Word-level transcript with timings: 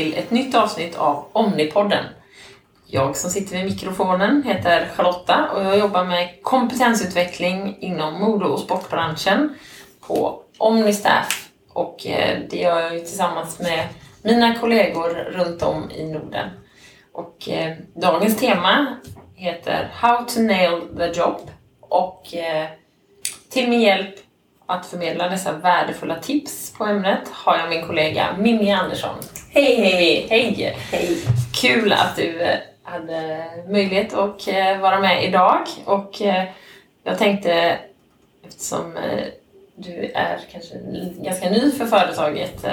till 0.00 0.14
ett 0.18 0.30
nytt 0.30 0.54
avsnitt 0.54 0.96
av 0.96 1.24
Omnipodden. 1.32 2.04
Jag 2.86 3.16
som 3.16 3.30
sitter 3.30 3.56
vid 3.56 3.64
mikrofonen 3.64 4.42
heter 4.42 4.88
Charlotta 4.96 5.50
och 5.50 5.62
jag 5.64 5.78
jobbar 5.78 6.04
med 6.04 6.42
kompetensutveckling 6.42 7.76
inom 7.80 8.20
mode 8.20 8.44
och 8.44 8.60
sportbranschen 8.60 9.54
på 10.06 10.42
Omnistaff 10.58 11.48
och 11.68 12.06
eh, 12.06 12.38
det 12.50 12.56
gör 12.56 12.80
jag 12.80 12.90
tillsammans 12.90 13.58
med 13.58 13.88
mina 14.22 14.54
kollegor 14.54 15.08
runt 15.08 15.62
om 15.62 15.90
i 15.90 16.04
Norden. 16.04 16.48
Och 17.12 17.48
eh, 17.48 17.76
dagens 17.94 18.38
tema 18.38 18.96
heter 19.34 19.90
How 19.94 20.24
to 20.24 20.40
nail 20.40 20.80
the 20.96 21.20
job 21.20 21.50
och 21.80 22.34
eh, 22.34 22.68
till 23.50 23.68
min 23.68 23.80
hjälp 23.80 24.14
att 24.70 24.86
förmedla 24.86 25.28
dessa 25.28 25.52
värdefulla 25.52 26.16
tips 26.16 26.72
på 26.78 26.84
ämnet 26.84 27.28
har 27.32 27.58
jag 27.58 27.68
min 27.68 27.86
kollega 27.86 28.36
Mimmi 28.38 28.72
Andersson. 28.72 29.16
Hej 29.50 29.80
hej! 29.80 30.26
Hej! 30.30 30.76
Hej! 30.92 31.16
Kul 31.54 31.92
att 31.92 32.16
du 32.16 32.40
eh, 32.40 32.58
hade 32.82 33.44
möjlighet 33.68 34.14
att 34.14 34.48
eh, 34.48 34.78
vara 34.78 35.00
med 35.00 35.24
idag 35.24 35.60
och 35.84 36.22
eh, 36.22 36.44
jag 37.02 37.18
tänkte 37.18 37.78
eftersom 38.46 38.94
du 39.74 40.10
är 40.14 40.40
kanske 40.52 40.74
ganska 41.18 41.50
ny 41.50 41.70
för 41.70 41.86
företaget, 41.86 42.64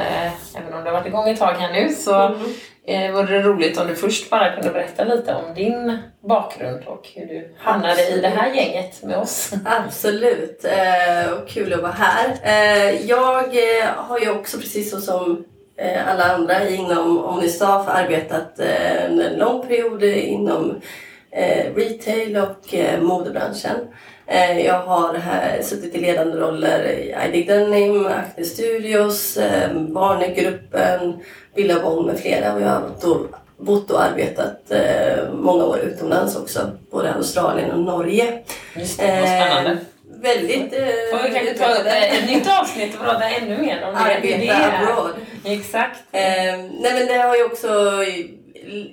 även 0.55 0.73
om 0.73 0.83
du 0.83 0.85
har 0.85 0.91
varit 0.91 1.07
igång 1.07 1.29
ett 1.29 1.39
tag 1.39 1.53
här 1.53 1.73
nu, 1.73 1.93
så 1.93 2.15
mm. 2.15 2.53
Eh, 2.89 3.11
vore 3.11 3.37
det 3.37 3.41
roligt 3.41 3.77
om 3.77 3.87
du 3.87 3.95
först 3.95 4.29
bara 4.29 4.51
kunde 4.53 4.69
berätta 4.69 5.03
lite 5.03 5.33
om 5.33 5.53
din 5.55 5.97
bakgrund 6.21 6.83
och 6.85 7.07
hur 7.15 7.25
du 7.25 7.55
hamnade 7.57 7.93
Absolut. 7.93 8.17
i 8.17 8.21
det 8.21 8.27
här 8.27 8.53
gänget 8.53 9.03
med 9.03 9.17
oss. 9.17 9.53
Absolut, 9.65 10.65
eh, 10.65 11.31
och 11.33 11.47
kul 11.47 11.73
att 11.73 11.81
vara 11.81 11.91
här. 11.91 12.37
Eh, 12.43 13.05
jag 13.05 13.43
eh, 13.43 13.85
har 13.95 14.19
ju 14.19 14.29
också 14.29 14.57
precis 14.57 15.05
som 15.05 15.45
eh, 15.77 16.11
alla 16.11 16.23
andra 16.33 16.69
inom 16.69 17.25
Omnistaf 17.25 17.87
arbetat 17.87 18.59
eh, 18.59 19.05
en 19.05 19.17
lång 19.37 19.67
period 19.67 20.03
inom 20.03 20.81
retail 21.75 22.37
och 22.37 22.75
modebranschen. 23.01 23.77
Jag 24.65 24.79
har 24.79 25.13
här 25.13 25.61
suttit 25.61 25.95
i 25.95 25.99
ledande 26.01 26.37
roller 26.37 26.83
i 26.89 27.15
ID 27.33 27.47
Denim, 27.47 28.05
Acne 28.05 28.45
Studios, 28.45 29.37
Barnegruppen, 29.89 31.19
Billabong 31.55 32.05
med 32.05 32.19
flera 32.19 32.53
och 32.53 32.61
jag 32.61 32.67
har 32.67 32.89
då 33.01 33.19
bott 33.57 33.91
och 33.91 34.03
arbetat 34.03 34.71
eh, 34.71 35.33
många 35.33 35.65
år 35.65 35.79
utomlands 35.79 36.35
också. 36.35 36.71
Både 36.91 37.13
Australien 37.13 37.71
och 37.71 37.79
Norge. 37.79 38.39
Just 38.75 38.99
det, 38.99 39.05
vad 39.07 39.29
spännande. 39.29 39.71
Eh, 39.71 39.77
väldigt... 40.21 40.73
Eh, 40.73 40.79
Får 41.11 41.23
vi 41.29 41.35
kanske 41.35 41.53
ta 41.53 41.91
ett 41.91 42.27
nytt 42.27 42.47
avsnitt 42.61 42.95
och 42.99 43.05
prata 43.05 43.29
ännu 43.29 43.57
mer 43.57 43.83
om 43.87 43.93
det? 43.93 43.99
Arbeta 43.99 44.77
abroad. 44.77 45.11
Exakt. 45.45 45.99
Eh, 46.11 46.21
nej 46.81 46.93
men 46.93 47.07
det 47.07 47.13
har 47.13 47.35
ju 47.35 47.43
också... 47.43 47.67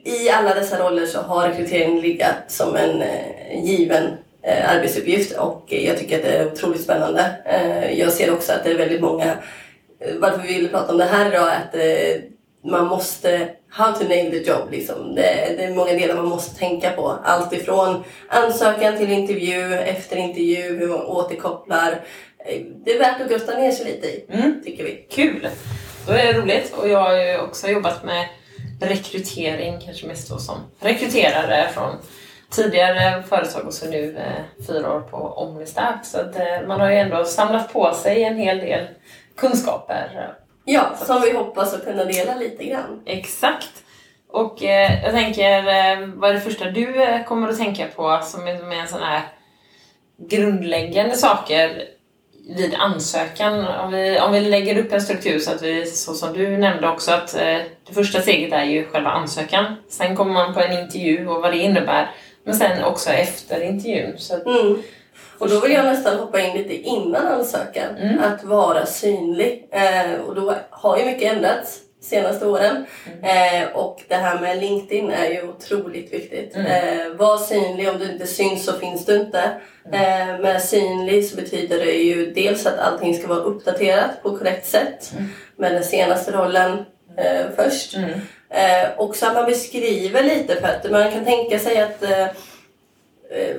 I 0.04 0.30
alla 0.30 0.54
dessa 0.54 0.78
roller 0.78 1.06
så 1.06 1.20
har 1.20 1.48
rekrytering 1.48 2.00
legat 2.00 2.44
som 2.48 2.76
en 2.76 3.02
eh, 3.02 3.64
given 3.64 4.04
eh, 4.42 4.70
arbetsuppgift 4.70 5.36
och 5.38 5.64
jag 5.68 5.98
tycker 5.98 6.16
att 6.16 6.22
det 6.22 6.36
är 6.36 6.52
otroligt 6.52 6.82
spännande. 6.82 7.36
Eh, 7.46 7.98
jag 7.98 8.12
ser 8.12 8.32
också 8.32 8.52
att 8.52 8.64
det 8.64 8.70
är 8.70 8.78
väldigt 8.78 9.00
många 9.00 9.36
varför 10.18 10.38
vi 10.38 10.54
vill 10.54 10.68
prata 10.68 10.92
om 10.92 10.98
det 10.98 11.04
här 11.04 11.28
idag 11.28 11.48
att 11.48 11.74
man 12.64 12.86
måste, 12.86 13.48
how 13.68 13.92
to 13.92 14.02
name 14.02 14.30
the 14.30 14.42
job 14.42 14.70
liksom. 14.70 15.14
Det, 15.14 15.54
det, 15.56 15.64
är 15.64 15.74
många 15.74 15.92
delar 15.92 16.14
man 16.14 16.28
måste 16.28 16.58
tänka 16.58 16.90
på. 16.90 17.18
Allt 17.24 17.52
ifrån 17.52 18.04
ansökan 18.28 18.96
till 18.96 19.12
intervju, 19.12 19.74
efter 19.74 20.16
intervju, 20.16 20.78
hur 20.78 20.88
man 20.88 21.06
återkopplar. 21.06 22.00
Det 22.84 22.92
är 22.92 22.98
värt 22.98 23.20
att 23.20 23.30
grotta 23.30 23.58
ner 23.58 23.70
sig 23.70 23.86
lite 23.86 24.06
i, 24.06 24.24
mm. 24.28 24.62
tycker 24.64 24.84
vi. 24.84 25.06
Kul! 25.10 25.48
Då 26.06 26.12
är 26.12 26.32
det 26.32 26.40
roligt 26.40 26.74
och 26.76 26.88
jag 26.88 27.00
har 27.00 27.18
ju 27.18 27.38
också 27.38 27.68
jobbat 27.68 28.04
med 28.04 28.28
rekrytering, 28.80 29.80
kanske 29.80 30.06
mest 30.06 30.30
då 30.30 30.38
som 30.38 30.56
rekryterare 30.80 31.68
från 31.74 31.96
tidigare 32.50 33.22
företag 33.22 33.66
och 33.66 33.74
så 33.74 33.86
nu 33.86 34.16
eh, 34.16 34.66
fyra 34.66 34.94
år 34.94 35.00
på 35.00 35.16
Omnistaff. 35.16 36.06
Så 36.06 36.20
att, 36.20 36.36
eh, 36.36 36.66
man 36.66 36.80
har 36.80 36.90
ju 36.90 36.96
ändå 36.96 37.24
samlat 37.24 37.72
på 37.72 37.94
sig 37.94 38.24
en 38.24 38.36
hel 38.36 38.58
del 38.58 38.86
kunskaper 39.36 40.34
Ja, 40.64 40.96
som 41.06 41.20
vi 41.20 41.32
hoppas 41.32 41.74
att 41.74 41.84
kunna 41.84 42.04
dela 42.04 42.34
lite 42.34 42.64
grann. 42.64 43.02
Exakt. 43.06 43.82
Och 44.28 44.62
eh, 44.62 45.04
jag 45.04 45.12
tänker, 45.12 45.58
eh, 45.58 46.08
vad 46.14 46.30
är 46.30 46.34
det 46.34 46.40
första 46.40 46.70
du 46.70 47.02
eh, 47.02 47.24
kommer 47.24 47.48
att 47.48 47.58
tänka 47.58 47.86
på 47.86 48.20
som 48.22 48.46
är, 48.46 48.58
som 48.58 48.72
är 48.72 48.76
en 48.76 48.88
sån 48.88 49.02
här 49.02 49.22
grundläggande 50.16 51.16
saker 51.16 51.82
vid 52.48 52.74
ansökan? 52.74 53.66
Om 53.66 53.92
vi, 53.92 54.20
om 54.20 54.32
vi 54.32 54.40
lägger 54.40 54.78
upp 54.78 54.92
en 54.92 55.00
struktur 55.00 55.38
så 55.38 55.50
att 55.50 55.62
vi, 55.62 55.86
så 55.86 56.14
som 56.14 56.32
du 56.32 56.56
nämnde 56.56 56.88
också, 56.88 57.12
att 57.12 57.34
eh, 57.34 57.58
det 57.86 57.94
första 57.94 58.20
steget 58.20 58.52
är 58.52 58.64
ju 58.64 58.86
själva 58.86 59.10
ansökan. 59.10 59.64
Sen 59.88 60.16
kommer 60.16 60.32
man 60.32 60.54
på 60.54 60.60
en 60.60 60.78
intervju 60.78 61.26
och 61.26 61.42
vad 61.42 61.52
det 61.52 61.58
innebär. 61.58 62.10
Men 62.44 62.54
sen 62.54 62.84
också 62.84 63.10
efter 63.10 63.60
intervjun. 63.60 64.18
Så 64.18 64.34
att, 64.34 64.46
mm. 64.46 64.82
Och 65.38 65.48
då 65.48 65.60
vill 65.60 65.72
jag 65.72 65.84
nästan 65.84 66.18
hoppa 66.18 66.40
in 66.40 66.56
lite 66.56 66.74
innan 66.74 67.26
ansökan. 67.26 67.96
Mm. 67.96 68.18
Att 68.24 68.44
vara 68.44 68.86
synlig. 68.86 69.68
Eh, 69.70 70.20
och 70.20 70.34
då 70.34 70.54
har 70.70 70.98
ju 70.98 71.04
mycket 71.04 71.32
ändrats 71.32 71.80
senaste 72.04 72.46
åren. 72.46 72.86
Mm. 73.22 73.62
Eh, 73.62 73.76
och 73.76 74.02
det 74.08 74.14
här 74.14 74.40
med 74.40 74.58
LinkedIn 74.58 75.10
är 75.10 75.30
ju 75.30 75.48
otroligt 75.48 76.12
viktigt. 76.12 76.56
Mm. 76.56 76.66
Eh, 76.66 77.16
var 77.16 77.38
synlig, 77.38 77.88
om 77.88 77.98
du 77.98 78.12
inte 78.12 78.26
syns 78.26 78.64
så 78.64 78.72
finns 78.72 79.06
du 79.06 79.16
inte. 79.16 79.50
Mm. 79.86 80.30
Eh, 80.30 80.40
med 80.40 80.62
synlig 80.62 81.28
så 81.28 81.36
betyder 81.36 81.78
det 81.78 81.92
ju 81.92 82.32
dels 82.32 82.66
att 82.66 82.78
allting 82.78 83.14
ska 83.14 83.26
vara 83.26 83.38
uppdaterat 83.38 84.22
på 84.22 84.38
korrekt 84.38 84.66
sätt. 84.66 85.12
Mm. 85.12 85.28
Med 85.56 85.72
den 85.72 85.84
senaste 85.84 86.32
rollen 86.32 86.84
eh, 87.16 87.46
först. 87.56 87.96
Mm. 87.96 88.10
Eh, 88.50 88.98
och 88.98 89.16
så 89.16 89.26
att 89.26 89.34
man 89.34 89.46
beskriver 89.46 90.22
lite 90.22 90.56
för 90.56 90.68
att 90.68 90.90
man 90.90 91.12
kan 91.12 91.24
tänka 91.24 91.58
sig 91.58 91.82
att 91.82 92.02
eh, 92.02 92.26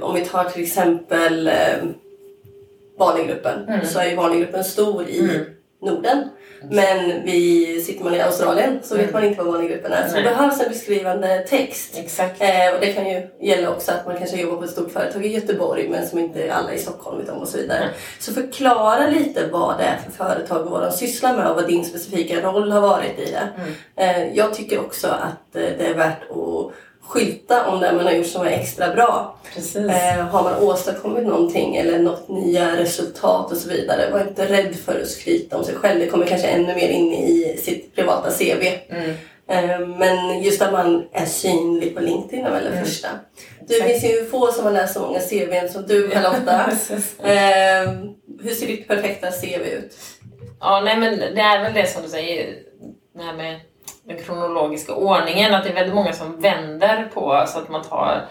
om 0.02 0.16
vi 0.16 0.26
tar 0.26 0.44
till 0.44 0.64
exempel 0.64 1.48
eh, 1.48 1.84
barngruppen 2.98 3.68
mm. 3.68 3.86
så 3.86 4.00
är 4.00 4.10
ju 4.10 4.16
barngruppen 4.16 4.64
stor 4.64 5.04
i. 5.08 5.46
Norden. 5.86 6.30
Men 6.70 7.26
vi, 7.26 7.82
sitter 7.82 8.04
man 8.04 8.16
i 8.16 8.22
Australien 8.22 8.80
så 8.84 8.94
mm. 8.94 9.06
vet 9.06 9.14
man 9.14 9.24
inte 9.24 9.44
vad 9.44 9.54
barngruppen 9.54 9.92
är. 9.92 10.08
Så 10.08 10.16
det 10.16 10.24
behövs 10.24 10.62
en 10.62 10.70
beskrivande 10.70 11.46
text. 11.50 11.98
Exakt. 11.98 12.42
Eh, 12.42 12.74
och 12.74 12.80
det 12.82 12.94
kan 12.94 13.10
ju 13.10 13.28
gälla 13.42 13.70
också 13.70 13.92
att 13.92 14.06
man 14.06 14.18
kanske 14.18 14.38
jobbar 14.38 14.58
på 14.58 14.64
ett 14.64 14.70
stort 14.70 14.92
företag 14.92 15.26
i 15.26 15.34
Göteborg 15.34 15.90
men 15.90 16.08
som 16.08 16.20
inte 16.20 16.54
alla 16.54 16.74
i 16.74 16.80
Stockholm 16.80 17.18
vet 17.18 17.30
om 17.30 17.38
och 17.38 17.48
så 17.48 17.58
vidare. 17.58 17.84
Mm. 17.84 17.94
Så 18.20 18.34
förklara 18.34 19.08
lite 19.08 19.48
vad 19.48 19.78
det 19.78 19.84
är 19.84 19.98
för 19.98 20.12
företag 20.12 20.66
och 20.66 20.72
vad 20.72 20.84
de 20.84 20.92
sysslar 20.92 21.38
med 21.38 21.48
och 21.48 21.56
vad 21.56 21.68
din 21.68 21.86
specifika 21.86 22.42
roll 22.42 22.72
har 22.72 22.82
varit 22.82 23.20
i 23.20 23.32
det. 23.32 23.50
Mm. 23.58 23.74
Eh, 23.96 24.38
jag 24.38 24.54
tycker 24.54 24.80
också 24.80 25.08
att 25.08 25.56
eh, 25.56 25.62
det 25.78 25.86
är 25.86 25.94
värt 25.94 26.32
att 26.32 26.72
skylta 27.08 27.66
om 27.68 27.80
det 27.80 27.94
man 27.94 28.06
har 28.06 28.14
gjort 28.14 28.28
som 28.28 28.42
är 28.42 28.52
extra 28.52 28.94
bra. 28.94 29.38
Eh, 29.76 30.26
har 30.28 30.44
man 30.44 30.64
åstadkommit 30.64 31.28
någonting 31.28 31.76
eller 31.76 32.00
nått 32.00 32.30
nya 32.30 32.78
resultat 32.78 33.52
och 33.52 33.58
så 33.58 33.70
vidare, 33.70 34.10
var 34.12 34.20
inte 34.20 34.46
rädd 34.46 34.76
för 34.76 35.02
att 35.02 35.08
skryta 35.08 35.58
om 35.58 35.64
sig 35.64 35.76
själv. 35.76 36.00
Det 36.00 36.08
kommer 36.08 36.26
kanske 36.26 36.48
ännu 36.48 36.76
mer 36.76 36.90
in 36.90 37.14
i 37.14 37.58
sitt 37.64 37.96
privata 37.96 38.32
CV. 38.32 38.64
Mm. 38.90 39.14
Eh, 39.48 39.88
men 39.88 40.44
just 40.44 40.62
att 40.62 40.72
man 40.72 41.08
är 41.12 41.26
synlig 41.26 41.96
på 41.96 42.02
LinkedIn 42.02 42.46
är 42.46 42.52
väl 42.52 42.64
det 42.64 42.70
mm. 42.70 42.86
första. 42.86 43.08
Det 43.68 43.84
finns 43.84 44.04
ju 44.04 44.26
få 44.26 44.52
som 44.52 44.66
har 44.66 44.72
läst 44.72 44.94
så 44.94 45.00
många 45.00 45.20
CVn 45.20 45.70
som 45.70 45.88
du 45.88 46.10
Charlotta. 46.10 46.72
eh, 47.24 47.94
hur 48.42 48.56
ser 48.56 48.68
ditt 48.68 48.88
perfekta 48.88 49.32
CV 49.32 49.62
ut? 49.62 49.96
Ja, 50.60 50.82
nej 50.86 50.98
men 50.98 51.20
det 51.20 51.42
är 51.42 51.64
väl 51.64 51.74
det 51.74 51.88
som 51.88 52.04
du 52.04 52.10
säger, 52.10 52.56
det 53.16 53.24
här 53.24 53.34
med 53.34 53.60
den 54.08 54.18
kronologiska 54.18 54.94
ordningen. 54.94 55.54
Att 55.54 55.64
det 55.64 55.70
är 55.70 55.74
väldigt 55.74 55.96
många 55.96 56.14
som 56.14 56.42
vänder 56.42 57.10
på 57.14 57.46
så 57.48 57.60
att 57.60 57.70
man 57.70 57.84
tar 57.84 58.26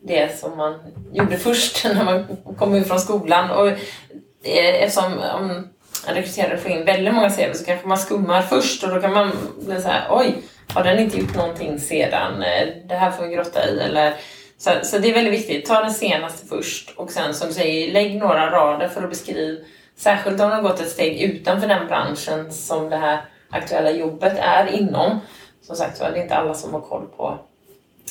det 0.00 0.38
som 0.38 0.56
man 0.56 0.74
gjorde 1.12 1.36
först 1.36 1.84
när 1.94 2.04
man 2.04 2.26
kom 2.58 2.74
ut 2.74 2.88
från 2.88 3.00
skolan. 3.00 3.50
Och 3.50 3.68
eh, 3.68 4.82
eftersom 4.82 5.12
om 5.38 5.68
en 6.06 6.14
rekryterare 6.14 6.58
får 6.58 6.70
in 6.70 6.84
väldigt 6.84 7.14
många 7.14 7.30
CV 7.30 7.52
så 7.52 7.64
kanske 7.64 7.88
man 7.88 7.98
skummar 7.98 8.42
först 8.42 8.84
och 8.84 8.94
då 8.94 9.00
kan 9.00 9.12
man 9.12 9.30
bli 9.66 9.82
så 9.82 9.88
här, 9.88 10.06
oj, 10.10 10.34
har 10.74 10.84
den 10.84 10.98
inte 10.98 11.18
gjort 11.20 11.36
någonting 11.36 11.78
sedan? 11.78 12.42
Eh, 12.42 12.68
det 12.88 12.94
här 12.94 13.10
får 13.10 13.24
vi 13.24 13.34
grotta 13.34 13.68
i. 13.68 13.80
Eller, 13.80 14.14
så, 14.58 14.70
så 14.82 14.98
det 14.98 15.10
är 15.10 15.14
väldigt 15.14 15.34
viktigt. 15.34 15.66
Ta 15.66 15.80
den 15.80 15.94
senaste 15.94 16.46
först 16.46 16.92
och 16.96 17.10
sen 17.10 17.34
som 17.34 17.48
du 17.48 17.54
säger, 17.54 17.92
lägg 17.92 18.16
några 18.16 18.50
rader 18.50 18.88
för 18.88 19.02
att 19.02 19.10
beskriva, 19.10 19.64
särskilt 19.96 20.40
om 20.40 20.48
du 20.48 20.54
har 20.54 20.62
gått 20.62 20.80
ett 20.80 20.90
steg 20.90 21.20
utanför 21.20 21.68
den 21.68 21.86
branschen 21.86 22.52
som 22.52 22.90
det 22.90 22.96
här 22.96 23.20
aktuella 23.50 23.90
jobbet 23.90 24.38
är 24.38 24.66
inom. 24.66 25.20
Som 25.62 25.76
sagt 25.76 26.00
var, 26.00 26.10
det 26.10 26.18
är 26.18 26.22
inte 26.22 26.36
alla 26.36 26.54
som 26.54 26.72
har 26.72 26.80
koll 26.80 27.06
på 27.16 27.38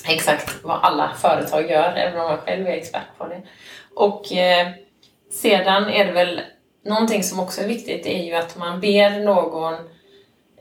exakt 0.06 0.63
vad 0.63 0.80
alla 0.81 1.13
företag 1.22 1.69
gör, 1.72 1.94
även 1.95 2.19
om 2.19 2.31
jag 2.31 2.39
själv 2.39 2.68
är 2.68 2.72
expert 2.72 3.18
på 3.18 3.28
det. 3.28 3.42
Och 3.95 4.34
eh, 4.34 4.68
sedan 5.31 5.89
är 5.89 6.06
det 6.06 6.12
väl 6.12 6.42
någonting 6.86 7.24
som 7.24 7.39
också 7.39 7.62
är 7.62 7.68
viktigt, 7.68 8.06
är 8.06 8.24
ju 8.24 8.36
att 8.36 8.57
man 8.57 8.80
ber 8.80 9.19
någon 9.19 9.74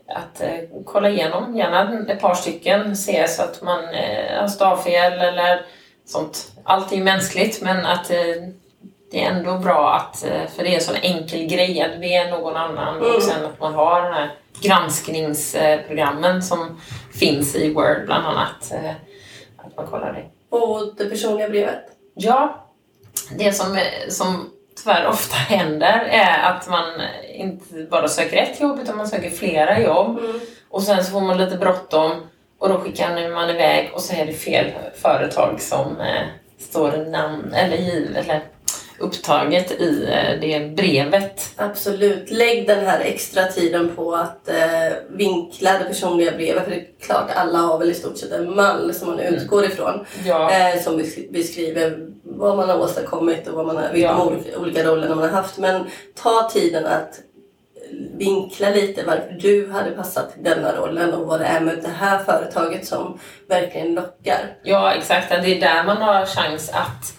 att 0.07 0.41
eh, 0.41 0.57
kolla 0.85 1.09
igenom, 1.09 1.57
gärna 1.57 2.05
ett 2.11 2.21
par 2.21 2.33
stycken, 2.33 2.95
se 2.95 3.27
så 3.27 3.43
att 3.43 3.61
man 3.61 3.83
eh, 3.83 4.39
har 4.39 4.47
stavfel 4.47 5.13
eller 5.13 5.65
sånt. 6.05 6.51
Allt 6.63 6.91
är 6.91 6.95
ju 6.95 7.03
mänskligt 7.03 7.61
men 7.61 7.85
att 7.85 8.09
eh, 8.09 8.17
det 9.11 9.23
är 9.23 9.29
ändå 9.29 9.57
bra 9.57 9.93
att, 9.93 10.25
för 10.55 10.63
det 10.63 10.69
är 10.69 10.75
en 10.75 10.81
sån 10.81 10.95
enkel 10.95 11.47
grej 11.47 11.81
att 11.81 11.99
be 11.99 12.29
någon 12.31 12.55
annan 12.55 12.97
mm. 12.97 13.15
och 13.15 13.23
sen 13.23 13.45
att 13.45 13.59
man 13.59 13.73
har 13.73 14.01
den 14.01 14.13
här 14.13 14.31
granskningsprogrammen 14.61 16.43
som 16.43 16.81
finns 17.13 17.55
i 17.55 17.73
Word 17.73 18.05
bland 18.05 18.25
annat. 18.25 18.71
Eh, 18.71 18.91
att 19.57 19.77
man 19.77 19.87
kollar 19.87 20.13
det. 20.13 20.57
Och 20.57 20.95
det 20.97 21.05
personliga 21.05 21.49
brevet? 21.49 21.83
Ja, 22.13 22.67
det 23.37 23.53
som, 23.53 23.79
som 24.09 24.49
tyvärr 24.83 25.07
ofta 25.07 25.35
händer 25.55 26.07
är 26.11 26.43
att 26.43 26.69
man 26.69 26.85
inte 27.35 27.87
bara 27.91 28.07
söker 28.07 28.37
ett 28.37 28.61
jobb 28.61 28.79
utan 28.83 28.97
man 28.97 29.07
söker 29.07 29.29
flera 29.29 29.79
jobb. 29.79 30.19
Mm. 30.19 30.39
Och 30.69 30.83
sen 30.83 31.03
så 31.03 31.11
får 31.11 31.21
man 31.21 31.37
lite 31.37 31.57
bråttom 31.57 32.11
och 32.59 32.69
då 32.69 32.79
skickar 32.79 33.33
man 33.33 33.49
iväg 33.49 33.91
och 33.93 34.01
så 34.01 34.15
är 34.15 34.25
det 34.25 34.33
fel 34.33 34.71
företag 34.95 35.61
som 35.61 36.01
eh, 36.01 36.23
står 36.59 37.05
namn 37.11 37.53
eller 37.53 37.77
givet 37.77 38.25
eller 38.25 38.41
upptaget 38.99 39.71
i 39.71 40.03
eh, 40.03 40.39
det 40.41 40.75
brevet. 40.75 41.41
Absolut. 41.55 42.31
Lägg 42.31 42.67
den 42.67 42.85
här 42.85 42.99
extra 42.99 43.43
tiden 43.43 43.91
på 43.95 44.15
att 44.15 44.49
eh, 44.49 44.55
vinkla 45.09 45.79
det 45.79 45.85
personliga 45.85 46.31
brevet. 46.31 46.63
För 46.63 46.71
det 46.71 46.77
är 46.77 46.87
klart, 47.01 47.29
alla 47.35 47.57
har 47.57 47.79
väl 47.79 47.91
i 47.91 47.93
stort 47.93 48.17
sett 48.17 48.31
en 48.31 48.55
mall 48.55 48.93
som 48.93 49.09
man 49.09 49.19
mm. 49.19 49.33
utgår 49.33 49.65
ifrån. 49.65 50.05
Ja. 50.25 50.51
Eh, 50.51 50.81
som 50.81 50.97
beskriver 51.29 52.07
vad 52.23 52.57
man 52.57 52.69
har 52.69 52.79
åstadkommit 52.79 53.47
och 53.47 53.53
vad 53.53 53.65
man 53.65 53.77
har, 53.77 53.93
vilka 53.93 54.07
ja. 54.07 54.31
olika, 54.57 54.83
roller 54.83 55.09
man 55.09 55.17
har 55.17 55.27
haft. 55.27 55.57
Men 55.57 55.85
ta 56.15 56.49
tiden 56.53 56.85
att 56.85 57.19
vinkla 58.17 58.69
lite 58.69 59.03
varför 59.03 59.37
du 59.39 59.71
hade 59.71 59.91
passat 59.91 60.33
denna 60.39 60.75
rollen 60.75 61.13
och 61.13 61.27
vad 61.27 61.39
det 61.39 61.45
är 61.45 61.59
med 61.59 61.79
det 61.81 61.89
här 61.99 62.23
företaget 62.23 62.87
som 62.87 63.19
verkligen 63.47 63.93
lockar. 63.93 64.57
Ja, 64.63 64.93
exakt. 64.93 65.29
Det 65.29 65.57
är 65.57 65.59
där 65.59 65.83
man 65.83 65.97
har 65.97 66.25
chans 66.25 66.69
att 66.69 67.17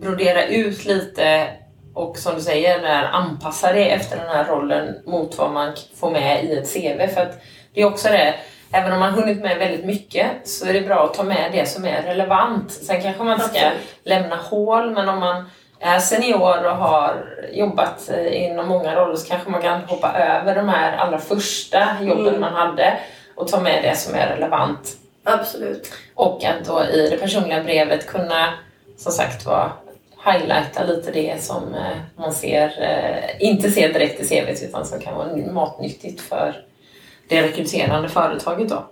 brodera 0.00 0.46
ut 0.46 0.84
lite 0.84 1.48
och 1.94 2.18
som 2.18 2.34
du 2.34 2.40
säger, 2.40 3.04
anpassa 3.12 3.72
det 3.72 3.90
efter 3.90 4.16
den 4.16 4.28
här 4.28 4.44
rollen 4.44 4.94
mot 5.06 5.38
vad 5.38 5.50
man 5.50 5.72
får 5.94 6.10
med 6.10 6.44
i 6.44 6.52
ett 6.52 6.72
CV. 6.72 7.14
För 7.14 7.20
att 7.20 7.42
det 7.74 7.80
är 7.80 7.86
också 7.86 8.08
det, 8.08 8.34
även 8.72 8.92
om 8.92 9.00
man 9.00 9.14
hunnit 9.14 9.42
med 9.42 9.58
väldigt 9.58 9.84
mycket 9.84 10.26
så 10.44 10.66
är 10.66 10.72
det 10.72 10.80
bra 10.80 11.04
att 11.04 11.14
ta 11.14 11.22
med 11.22 11.52
det 11.52 11.66
som 11.66 11.84
är 11.84 12.02
relevant. 12.02 12.72
Sen 12.72 13.02
kanske 13.02 13.24
man 13.24 13.40
ska 13.40 13.46
Absolut. 13.46 13.96
lämna 14.04 14.36
hål, 14.36 14.90
men 14.90 15.08
om 15.08 15.18
man 15.18 15.50
är 15.80 15.98
senior 15.98 16.66
och 16.66 16.76
har 16.76 17.24
jobbat 17.52 18.10
eh, 18.10 18.44
inom 18.44 18.68
många 18.68 18.94
roller 18.94 19.16
så 19.16 19.28
kanske 19.28 19.50
man 19.50 19.62
kan 19.62 19.80
hoppa 19.80 20.12
över 20.12 20.54
de 20.54 20.68
här 20.68 20.96
allra 20.96 21.18
första 21.18 21.96
jobben 22.02 22.28
mm. 22.28 22.40
man 22.40 22.52
hade 22.52 22.98
och 23.34 23.48
ta 23.48 23.60
med 23.60 23.82
det 23.82 23.96
som 23.96 24.14
är 24.14 24.26
relevant. 24.26 24.96
Absolut. 25.24 25.92
Och 26.14 26.44
att 26.44 26.64
då 26.66 26.84
i 26.84 27.10
det 27.10 27.16
personliga 27.16 27.62
brevet 27.62 28.06
kunna 28.06 28.54
som 28.96 29.12
sagt 29.12 29.46
var 29.46 29.72
highlighta 30.26 30.84
lite 30.84 31.10
det 31.10 31.42
som 31.42 31.74
eh, 31.74 31.96
man 32.16 32.32
ser, 32.32 32.82
eh, 32.82 33.48
inte 33.48 33.70
ser 33.70 33.92
direkt 33.92 34.20
i 34.20 34.24
CVt 34.24 34.62
utan 34.62 34.86
som 34.86 35.00
kan 35.00 35.14
vara 35.14 35.36
matnyttigt 35.36 36.20
för 36.20 36.64
det 37.28 37.42
rekryterande 37.42 38.08
företaget. 38.08 38.68
Då. 38.68 38.90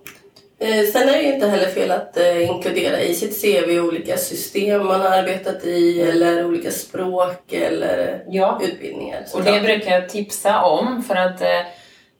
Eh, 0.58 0.84
sen 0.84 1.08
är 1.08 1.12
det 1.12 1.22
ju 1.22 1.34
inte 1.34 1.48
heller 1.48 1.66
fel 1.66 1.90
att 1.90 2.16
inkludera 2.40 3.00
i 3.00 3.14
sitt 3.14 3.42
CV 3.42 3.78
olika 3.80 4.16
system 4.16 4.86
man 4.86 5.00
har 5.00 5.10
arbetat 5.10 5.64
i 5.64 6.02
eller 6.02 6.46
olika 6.46 6.70
språk 6.70 7.52
eller 7.52 8.24
ja. 8.28 8.60
utbildningar. 8.62 9.26
Och 9.34 9.42
det 9.42 9.60
brukar 9.60 9.90
jag 9.90 10.08
tipsa 10.08 10.62
om 10.62 11.02
för 11.02 11.14
att 11.14 11.42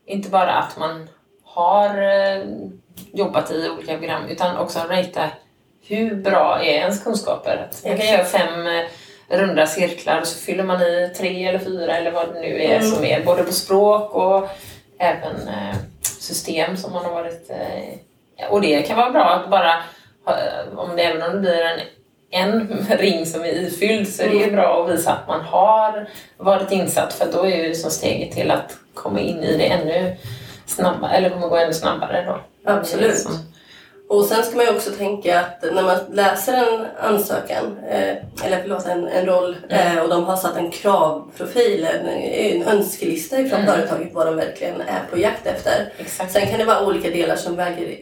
inte 0.07 0.29
bara 0.29 0.53
att 0.53 0.79
man 0.79 1.09
har 1.45 1.91
jobbat 3.13 3.51
i 3.51 3.69
olika 3.69 3.99
program 3.99 4.29
utan 4.29 4.57
också 4.57 4.79
rata 4.79 5.31
hur 5.87 6.15
bra 6.15 6.59
är 6.63 6.75
ens 6.75 7.05
kunskaper? 7.05 7.69
Man 7.85 7.99
kan 7.99 8.07
göra 8.07 8.25
fem 8.25 8.67
runda 9.29 9.67
cirklar 9.67 10.21
och 10.21 10.27
så 10.27 10.39
fyller 10.39 10.65
man 10.65 10.83
i 10.83 11.13
tre 11.17 11.47
eller 11.47 11.59
fyra 11.59 11.97
eller 11.97 12.11
vad 12.11 12.35
det 12.35 12.41
nu 12.41 12.63
är 12.63 12.77
mm. 12.77 12.91
som 12.91 13.05
är 13.05 13.25
både 13.25 13.43
på 13.43 13.53
språk 13.53 14.15
och 14.15 14.49
även 14.99 15.49
eh, 15.49 15.77
system 16.03 16.77
som 16.77 16.93
man 16.93 17.05
har 17.05 17.13
varit... 17.13 17.51
Eh, 17.51 18.49
och 18.51 18.61
det 18.61 18.83
kan 18.83 18.97
vara 18.97 19.11
bra 19.11 19.25
att 19.25 19.51
bara, 19.51 19.75
om 20.77 20.97
det, 20.97 21.03
även 21.03 21.23
om 21.23 21.33
det 21.33 21.41
blir 21.41 21.63
en 21.63 21.81
en 22.35 22.69
ring 22.99 23.27
som 23.27 23.41
är 23.41 23.67
ifylld 23.67 24.09
så 24.09 24.23
är 24.23 24.29
det 24.29 24.43
mm. 24.43 24.57
bra 24.57 24.85
att 24.85 24.91
visa 24.91 25.13
att 25.13 25.29
man 25.29 25.41
har 25.41 26.09
varit 26.37 26.73
insatt 26.73 27.13
för 27.13 27.33
då 27.33 27.47
är 27.47 27.65
ju 27.65 27.75
som 27.75 27.91
steget 27.91 28.33
till 28.33 28.51
att 28.51 28.77
komma 28.95 29.21
in 29.21 29.45
i 29.45 29.57
det 29.57 29.67
ännu 29.67 30.17
snabbare, 30.67 31.17
eller 31.17 31.31
kommer 31.31 31.49
gå 31.49 31.57
ännu 31.57 31.73
snabbare 31.73 32.25
då. 32.27 32.41
Absolut. 32.73 33.27
Och 34.09 34.25
sen 34.25 34.45
ska 34.45 34.57
man 34.57 34.65
ju 34.65 34.75
också 34.75 34.91
tänka 34.91 35.41
att 35.41 35.63
när 35.73 35.83
man 35.83 35.99
läser 36.13 36.53
en 36.53 36.87
ansökan, 37.01 37.79
eh, 37.89 38.47
eller 38.47 38.61
förlåt 38.63 38.87
en, 38.87 39.09
en 39.09 39.27
roll 39.27 39.57
mm. 39.69 39.97
eh, 39.97 40.03
och 40.03 40.09
de 40.09 40.25
har 40.25 40.37
satt 40.37 40.57
en 40.57 40.71
kravprofil, 40.71 41.85
en, 41.85 42.09
en 42.09 42.63
önskelista 42.63 43.41
ifrån 43.41 43.61
mm. 43.61 43.75
företaget 43.75 44.15
vad 44.15 44.27
de 44.27 44.37
verkligen 44.37 44.81
är 44.81 45.03
på 45.11 45.19
jakt 45.19 45.47
efter. 45.47 45.93
Exakt. 45.99 46.33
Sen 46.33 46.47
kan 46.47 46.59
det 46.59 46.65
vara 46.65 46.87
olika 46.87 47.11
delar 47.11 47.37
som 47.37 47.57
väger, 47.57 47.99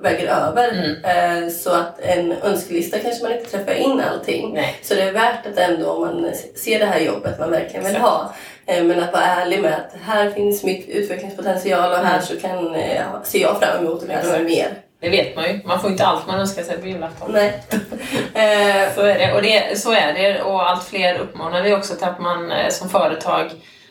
väger 0.00 0.28
över. 0.28 0.68
Mm. 1.04 1.44
Eh, 1.44 1.50
så 1.50 1.70
att 1.70 2.00
en 2.00 2.32
önskelista 2.32 2.98
kanske 2.98 3.22
man 3.22 3.32
inte 3.32 3.50
träffar 3.50 3.72
in 3.72 4.00
allting. 4.00 4.54
Nej. 4.54 4.76
Så 4.82 4.94
det 4.94 5.02
är 5.02 5.12
värt 5.12 5.46
att 5.46 5.58
ändå 5.58 5.90
om 5.90 6.00
man 6.00 6.32
ser 6.54 6.78
det 6.78 6.86
här 6.86 7.00
jobbet 7.00 7.38
man 7.38 7.50
verkligen 7.50 7.84
vill 7.84 7.96
Exakt. 7.96 8.10
ha. 8.10 8.34
Eh, 8.66 8.84
men 8.84 9.02
att 9.02 9.12
vara 9.12 9.24
ärlig 9.24 9.62
med 9.62 9.74
att 9.74 10.00
här 10.02 10.30
finns 10.30 10.64
mycket 10.64 10.94
utvecklingspotential 10.94 11.92
och 11.92 11.98
här 11.98 12.14
mm. 12.14 12.26
så 12.26 12.36
kan, 12.36 12.74
eh, 12.74 13.22
ser 13.24 13.40
jag 13.40 13.60
fram 13.60 13.86
emot 13.86 14.02
att 14.02 14.08
lära 14.08 14.26
mig 14.26 14.44
mer. 14.44 14.78
Det 15.02 15.10
vet 15.10 15.36
man 15.36 15.44
ju. 15.44 15.60
Man 15.64 15.80
får 15.80 15.90
inte 15.90 16.06
allt 16.06 16.26
man 16.26 16.40
önskar 16.40 16.62
sig 16.62 16.80
på 16.80 16.86
julafton. 16.86 17.32
Nej. 17.32 17.62
Eh, 18.34 18.94
så 18.94 19.00
är 19.00 19.18
det. 19.18 19.32
Och 19.34 19.42
det, 19.42 19.78
så 19.80 19.92
är 19.92 20.12
det. 20.12 20.42
Och 20.42 20.70
allt 20.70 20.84
fler 20.84 21.18
uppmanar 21.18 21.62
vi 21.62 21.74
också 21.74 21.94
till 21.94 22.06
att 22.06 22.20
man 22.20 22.52
eh, 22.52 22.68
som 22.68 22.88
företag 22.88 23.50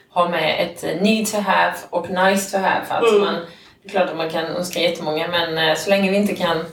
har 0.09 0.29
med 0.29 0.55
ett 0.59 1.01
need 1.01 1.31
to 1.31 1.37
have 1.37 1.73
och 1.89 2.09
nice 2.09 2.57
to 2.57 2.63
have. 2.63 2.85
Att 2.89 3.09
mm. 3.09 3.21
man, 3.21 3.33
det 3.83 3.89
är 3.89 3.89
klart 3.89 4.09
att 4.09 4.17
man 4.17 4.29
kan 4.29 4.45
önska 4.45 4.79
jättemånga 4.79 5.27
men 5.27 5.57
eh, 5.57 5.75
så 5.75 5.89
länge 5.89 6.11
vi 6.11 6.17
inte 6.17 6.35
kan 6.35 6.65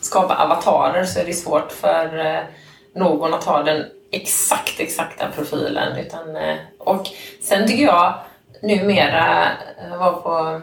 skapa 0.00 0.44
avatarer 0.44 1.04
så 1.04 1.20
är 1.20 1.24
det 1.24 1.32
svårt 1.32 1.72
för 1.72 2.42
någon 2.94 3.34
att 3.34 3.44
ha 3.44 3.62
den 3.62 3.84
exakt 4.12 4.80
exakta 4.80 5.26
profilen. 5.34 5.98
Utan, 5.98 6.36
och 6.78 7.06
sen 7.42 7.68
tycker 7.68 7.84
jag 7.84 8.14
numera, 8.62 9.48
jag 9.90 9.98
var 9.98 10.12
på 10.12 10.60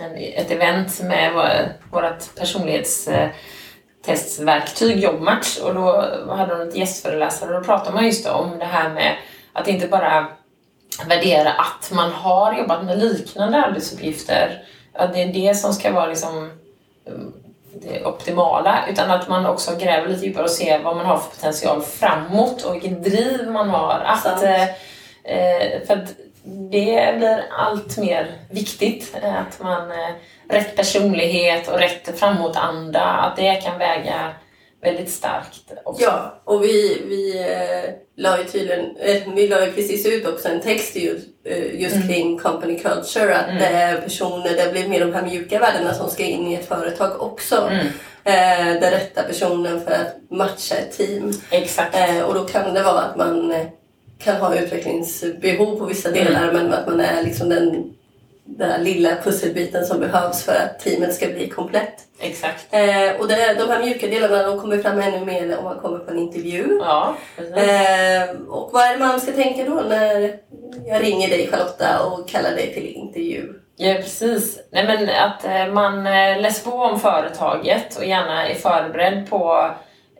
en, 0.00 0.16
ett 0.16 0.50
event 0.50 1.00
med 1.02 1.32
vårt 1.90 2.34
personlighetstestverktyg 2.38 4.98
Jobbmatch 4.98 5.58
och 5.58 5.74
då 5.74 6.04
hade 6.28 6.54
hon 6.54 6.68
ett 6.68 6.76
gästföreläsare. 6.76 7.54
Och 7.54 7.60
då 7.60 7.66
pratade 7.66 7.94
man 7.94 8.06
just 8.06 8.26
om 8.26 8.58
det 8.58 8.64
här 8.64 8.90
med 8.90 9.16
att 9.52 9.68
inte 9.68 9.86
bara 9.86 10.26
värdera 11.08 11.52
att 11.52 11.90
man 11.92 12.12
har 12.12 12.58
jobbat 12.58 12.84
med 12.84 12.98
liknande 12.98 13.64
arbetsuppgifter, 13.64 14.62
att 14.92 15.12
det 15.12 15.22
är 15.22 15.32
det 15.32 15.54
som 15.54 15.72
ska 15.72 15.92
vara 15.92 16.06
liksom 16.06 16.50
mm, 17.06 17.32
det 17.74 18.04
optimala, 18.04 18.84
utan 18.90 19.10
att 19.10 19.28
man 19.28 19.46
också 19.46 19.76
gräver 19.76 20.08
lite 20.08 20.26
djupare 20.26 20.44
och 20.44 20.50
ser 20.50 20.82
vad 20.82 20.96
man 20.96 21.06
har 21.06 21.18
för 21.18 21.30
potential 21.30 21.82
framåt 21.82 22.62
och 22.62 22.74
vilket 22.74 23.04
driv 23.04 23.50
man 23.50 23.70
har. 23.70 24.02
Att, 24.06 24.42
eh, 24.42 24.62
eh, 25.24 25.82
för 25.86 25.94
att 25.94 26.14
det 26.50 27.14
blir 27.18 27.44
allt 27.58 27.98
mer 27.98 28.32
viktigt 28.50 29.16
eh, 29.22 29.40
att 29.40 29.62
man 29.62 29.90
eh, 29.90 30.14
rätt 30.48 30.76
personlighet 30.76 31.68
och 31.68 31.78
rätt 31.78 32.18
framåtanda, 32.18 33.00
att 33.00 33.36
det 33.36 33.54
kan 33.54 33.78
väga 33.78 34.34
väldigt 34.82 35.10
starkt. 35.10 35.72
Också. 35.84 36.02
Ja, 36.02 36.42
och 36.44 36.64
vi, 36.64 37.02
vi 37.08 37.38
eh, 37.38 37.90
la 38.16 38.38
ju 38.38 38.44
tydligen, 38.44 38.96
vi 39.34 39.48
la 39.48 39.66
ju 39.66 39.72
precis 39.72 40.06
ut 40.06 40.26
också 40.26 40.48
en 40.48 40.60
text 40.60 40.96
just, 40.96 41.26
just 41.72 41.96
mm. 41.96 42.08
kring 42.08 42.38
company 42.38 42.78
culture, 42.78 43.36
att 43.36 43.50
mm. 43.50 44.02
personer, 44.02 44.56
det 44.56 44.72
blir 44.72 44.88
mer 44.88 45.00
de 45.00 45.14
här 45.14 45.22
mjuka 45.22 45.58
värdena 45.58 45.94
som 45.94 46.10
ska 46.10 46.24
in 46.24 46.48
i 46.48 46.54
ett 46.54 46.68
företag 46.68 47.22
också. 47.22 47.70
Mm. 47.70 47.86
Den 48.80 48.90
rätta 48.90 49.22
personen 49.22 49.80
för 49.80 49.90
att 49.90 50.30
matcha 50.30 50.74
ett 50.74 50.96
team. 50.96 51.32
Exakt. 51.50 51.96
Och 52.26 52.34
då 52.34 52.44
kan 52.44 52.74
det 52.74 52.82
vara 52.82 53.00
att 53.00 53.16
man 53.16 53.54
kan 54.22 54.36
ha 54.36 54.54
utvecklingsbehov 54.54 55.78
på 55.78 55.84
vissa 55.84 56.10
delar 56.10 56.48
mm. 56.48 56.54
men 56.54 56.72
att 56.72 56.86
man 56.86 57.00
är 57.00 57.22
liksom 57.22 57.48
den 57.48 57.94
den 58.58 58.70
här 58.70 58.78
lilla 58.78 59.16
pusselbiten 59.24 59.86
som 59.86 60.00
behövs 60.00 60.44
för 60.44 60.52
att 60.52 60.80
teamet 60.80 61.14
ska 61.14 61.26
bli 61.26 61.48
komplett. 61.48 61.94
Exakt. 62.20 62.66
Eh, 62.70 63.20
och 63.20 63.28
det, 63.28 63.54
de 63.58 63.68
här 63.68 63.84
mjuka 63.84 64.06
delarna 64.06 64.42
de 64.42 64.60
kommer 64.60 64.78
fram 64.78 65.00
ännu 65.00 65.24
mer 65.24 65.58
om 65.58 65.64
man 65.64 65.78
kommer 65.78 65.98
på 65.98 66.10
en 66.10 66.18
intervju. 66.18 66.78
Ja, 66.80 67.16
eh, 67.38 68.30
och 68.48 68.70
vad 68.72 68.82
är 68.82 68.92
det 68.92 68.98
man 68.98 69.20
ska 69.20 69.32
tänka 69.32 69.64
då 69.64 69.74
när 69.74 70.34
jag 70.86 71.02
ringer 71.02 71.28
dig 71.28 71.48
Charlotta 71.50 72.02
och 72.06 72.28
kallar 72.28 72.50
dig 72.50 72.74
till 72.74 72.86
intervju? 72.86 73.54
Ja 73.76 73.94
precis. 73.94 74.58
Nej, 74.70 74.84
men 74.84 75.08
att 75.08 75.44
eh, 75.44 75.74
man 75.74 76.06
eh, 76.06 76.40
läser 76.40 76.70
på 76.70 76.76
om 76.76 77.00
företaget 77.00 77.96
och 77.96 78.04
gärna 78.04 78.48
är 78.48 78.54
förberedd 78.54 79.30
på 79.30 79.70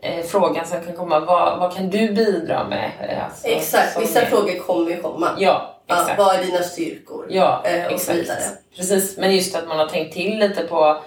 eh, 0.02 0.24
frågan 0.24 0.66
som 0.66 0.80
kan 0.80 0.96
komma, 0.96 1.20
vad, 1.20 1.58
vad 1.58 1.74
kan 1.74 1.90
du 1.90 2.12
bidra 2.12 2.64
med? 2.64 2.90
Eh, 3.00 3.24
alltså, 3.24 3.46
exakt, 3.46 4.00
vissa 4.00 4.22
är... 4.22 4.26
frågor 4.26 4.58
kommer 4.58 4.90
ju 4.90 5.02
komma. 5.02 5.30
Ja, 5.38 5.76
exakt. 5.86 6.14
Ja, 6.18 6.24
vad 6.24 6.36
är 6.36 6.44
dina 6.44 6.62
styrkor? 6.62 7.26
Ja, 7.30 7.62
eh, 7.64 7.86
och 7.86 7.92
exakt. 7.92 8.04
Så 8.04 8.12
vidare. 8.12 8.38
Precis, 8.76 9.18
men 9.18 9.34
just 9.34 9.56
att 9.56 9.68
man 9.68 9.78
har 9.78 9.86
tänkt 9.86 10.14
till 10.14 10.38
lite 10.38 10.62
på 10.62 11.00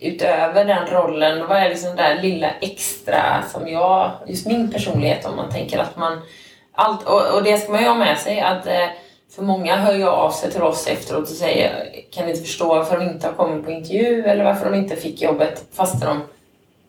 utöver 0.00 0.64
den 0.64 0.86
rollen, 0.86 1.46
vad 1.48 1.58
är 1.58 1.68
liksom 1.68 1.96
det 1.96 2.02
där 2.02 2.22
lilla 2.22 2.50
extra 2.50 3.44
som 3.52 3.68
jag, 3.68 4.10
just 4.26 4.46
min 4.46 4.70
personlighet 4.70 5.26
om 5.26 5.36
man 5.36 5.50
tänker 5.50 5.78
att 5.78 5.96
man, 5.96 6.20
allt, 6.72 7.06
och, 7.06 7.34
och 7.34 7.42
det 7.42 7.58
ska 7.58 7.72
man 7.72 7.82
ju 7.82 7.88
ha 7.88 7.94
med 7.94 8.18
sig 8.18 8.40
att 8.40 8.66
eh, 8.66 8.88
för 9.34 9.42
många 9.42 9.76
hör 9.76 9.94
ju 9.94 10.08
av 10.08 10.30
sig 10.30 10.50
till 10.50 10.62
oss 10.62 10.86
efteråt 10.86 11.22
och 11.22 11.28
säger 11.28 11.94
kan 12.10 12.28
inte 12.28 12.40
förstå 12.40 12.68
varför 12.68 12.98
de 12.98 13.04
inte 13.04 13.26
har 13.26 13.34
kommit 13.34 13.64
på 13.64 13.70
intervju 13.70 14.24
eller 14.24 14.44
varför 14.44 14.70
de 14.70 14.76
inte 14.78 14.96
fick 14.96 15.22
jobbet 15.22 15.64
fast 15.72 16.00
de 16.00 16.20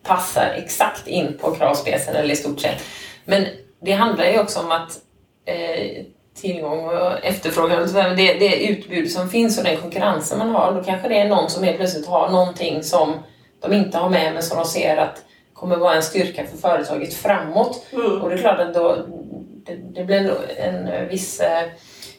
passar 0.03 0.53
exakt 0.57 1.07
in 1.07 1.37
på 1.41 1.51
kravspecen 1.51 2.15
eller 2.15 2.33
i 2.33 2.35
stort 2.35 2.59
sett. 2.59 2.83
Men 3.25 3.45
det 3.81 3.91
handlar 3.91 4.25
ju 4.25 4.39
också 4.39 4.59
om 4.59 4.71
att 4.71 4.99
eh, 5.45 6.05
tillgång 6.41 6.85
och 6.85 7.25
efterfrågan, 7.25 7.87
det, 7.93 8.33
det 8.33 8.65
utbud 8.65 9.11
som 9.11 9.29
finns 9.29 9.57
och 9.57 9.63
den 9.63 9.77
konkurrensen 9.77 10.37
man 10.37 10.49
har, 10.49 10.73
då 10.73 10.83
kanske 10.83 11.07
det 11.07 11.19
är 11.19 11.27
någon 11.27 11.49
som 11.49 11.63
helt 11.63 11.77
plötsligt 11.77 12.07
har 12.07 12.29
någonting 12.29 12.83
som 12.83 13.13
de 13.61 13.73
inte 13.73 13.97
har 13.97 14.09
med 14.09 14.33
men 14.33 14.43
som 14.43 14.57
de 14.57 14.65
ser 14.65 14.97
att 14.97 15.23
kommer 15.53 15.77
vara 15.77 15.95
en 15.95 16.03
styrka 16.03 16.45
för 16.45 16.57
företaget 16.57 17.13
framåt. 17.13 17.85
Mm. 17.93 18.21
Och 18.21 18.29
det 18.29 18.35
är 18.35 18.39
klart 18.39 18.59
att 18.59 18.73
då, 18.73 18.97
det, 19.65 19.75
det 19.75 20.03
blir 20.03 20.37
en 20.57 21.07
viss 21.09 21.39
eh, 21.39 21.63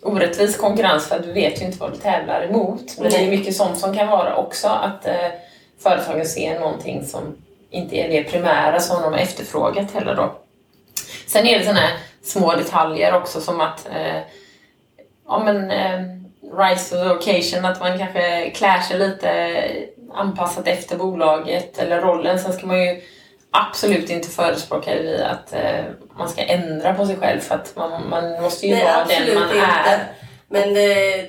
orättvis 0.03 0.57
konkurrens 0.57 1.07
för 1.07 1.17
att 1.17 1.23
du 1.23 1.33
vet 1.33 1.61
ju 1.61 1.67
inte 1.67 1.79
vad 1.79 1.93
du 1.93 1.97
tävlar 1.97 2.43
emot. 2.43 2.99
Men 2.99 3.07
mm. 3.07 3.13
det 3.13 3.27
är 3.27 3.31
mycket 3.31 3.57
sånt 3.57 3.79
som 3.79 3.97
kan 3.97 4.09
vara 4.09 4.37
också 4.37 4.69
att 4.69 5.07
eh, 5.07 5.15
företagen 5.79 6.27
ser 6.27 6.61
någonting 6.61 7.07
som 7.07 7.37
inte 7.73 7.97
är 7.97 8.09
det 8.09 8.23
primära 8.23 8.81
som 8.81 9.03
de 9.03 9.13
har 9.13 9.21
efterfrågat 9.21 9.91
heller 9.91 10.15
då. 10.15 10.35
Sen 11.27 11.47
är 11.47 11.59
det 11.59 11.65
sådana 11.65 11.81
här 11.81 11.97
små 12.23 12.53
detaljer 12.53 13.15
också 13.15 13.41
som 13.41 13.61
att 13.61 13.87
eh, 13.87 14.21
ja 15.27 15.43
men 15.45 15.71
eh, 15.71 16.01
rise 16.59 16.91
to 16.91 17.05
the 17.05 17.11
occasion, 17.11 17.65
att 17.65 17.81
man 17.81 17.99
kanske 17.99 18.51
klär 18.51 18.81
sig 18.81 18.99
lite 18.99 19.63
anpassat 20.15 20.69
efter 20.69 20.97
bolaget 20.97 21.79
eller 21.79 22.01
rollen. 22.01 22.39
Sen 22.39 22.53
ska 22.53 22.67
man 22.67 22.83
ju 22.83 23.01
absolut 23.51 24.11
inte 24.11 24.29
förespråka 24.29 24.95
vi 24.95 25.23
att 25.23 25.53
eh, 25.53 25.85
man 26.19 26.29
ska 26.29 26.43
ändra 26.43 26.95
på 26.95 27.07
sig 27.07 27.17
själv 27.17 27.41
för 27.41 27.55
att 27.55 27.77
man, 27.77 28.09
man 28.09 28.43
måste 28.43 28.67
ju 28.67 28.75
Nej, 28.75 28.85
vara 28.85 29.05
den 29.05 29.35
man 29.35 29.43
inte. 29.43 29.59
är. 29.59 30.07
Men 30.53 30.75
det, 30.75 31.27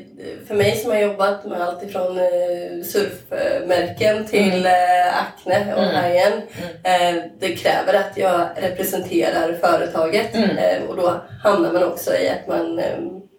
för 0.47 0.55
mig 0.55 0.77
som 0.77 0.91
har 0.91 0.97
jobbat 0.97 1.45
med 1.45 1.61
allt 1.61 1.83
ifrån 1.83 2.17
eh, 2.17 2.83
surfmärken 2.85 4.25
till 4.25 4.65
mm. 4.65 4.65
Eh, 4.65 5.17
Acne 5.17 5.73
och 5.75 5.83
mm. 5.83 5.95
High 5.95 6.27
mm. 6.27 7.17
Eh, 7.17 7.23
det 7.39 7.55
kräver 7.55 7.93
att 7.93 8.17
jag 8.17 8.47
representerar 8.55 9.53
företaget 9.61 10.35
mm. 10.35 10.87
och 10.87 10.95
då 10.95 11.21
hamnar 11.43 11.73
man 11.73 11.83
också 11.83 12.15
i 12.15 12.29
att 12.29 12.47
man 12.47 12.81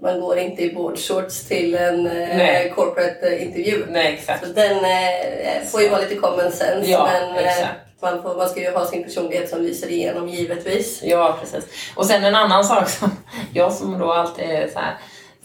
man 0.02 0.20
går 0.20 0.38
inte 0.38 0.62
i 0.62 0.74
boardshorts 0.74 1.48
till 1.48 1.74
en 1.74 2.04
Nej. 2.04 2.72
corporate 2.76 3.38
intervju. 3.38 3.84
Nej, 3.88 4.14
exakt. 4.14 4.46
Så 4.46 4.52
den 4.52 4.76
får 5.66 5.82
ju 5.82 5.88
vara 5.88 6.00
lite 6.00 6.14
common 6.14 6.52
sense. 6.52 6.90
Ja, 6.90 7.08
men, 7.12 7.44
exakt. 7.44 7.74
Man, 8.00 8.22
får, 8.22 8.36
man 8.36 8.48
ska 8.48 8.60
ju 8.60 8.70
ha 8.70 8.86
sin 8.86 9.04
personlighet 9.04 9.50
som 9.50 9.62
lyser 9.62 9.90
igenom 9.90 10.28
givetvis. 10.28 11.00
Ja, 11.02 11.38
precis. 11.40 11.64
Och 11.96 12.06
sen 12.06 12.24
en 12.24 12.34
annan 12.34 12.64
sak 12.64 12.88
som 12.88 13.10
jag 13.54 13.72
som 13.72 13.98
då 13.98 14.12
alltid 14.12 14.44
är 14.44 14.68
så 14.68 14.78
här 14.78 14.94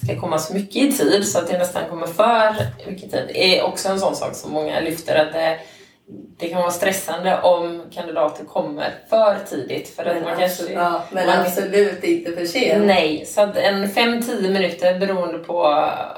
ska 0.03 0.19
komma 0.19 0.39
så 0.39 0.53
mycket 0.53 0.75
i 0.75 0.91
tid 0.91 1.27
så 1.27 1.39
att 1.39 1.47
det 1.47 1.57
nästan 1.57 1.89
kommer 1.89 2.07
för 2.07 2.55
mycket 2.87 3.11
tid 3.11 3.31
är 3.35 3.63
också 3.63 3.89
en 3.89 3.99
sån 3.99 4.15
sak 4.15 4.35
som 4.35 4.51
många 4.51 4.79
lyfter 4.79 5.15
att 5.15 5.33
det, 5.33 5.57
det 6.39 6.49
kan 6.49 6.61
vara 6.61 6.71
stressande 6.71 7.41
om 7.41 7.83
kandidater 7.91 8.45
kommer 8.45 8.93
för 9.09 9.37
tidigt. 9.49 9.95
För 9.95 10.05
men 10.05 10.17
att 10.17 10.23
man 10.23 10.37
kanske, 10.39 10.73
ja, 10.73 11.03
men 11.11 11.25
man, 11.25 11.39
absolut 11.39 12.03
inte 12.03 12.31
för 12.31 12.45
sent. 12.45 12.85
Nej, 12.85 13.25
så 13.25 13.41
att 13.41 13.57
en 13.57 13.85
5-10 13.85 14.49
minuter 14.49 14.99
beroende 14.99 15.37
på 15.39 15.53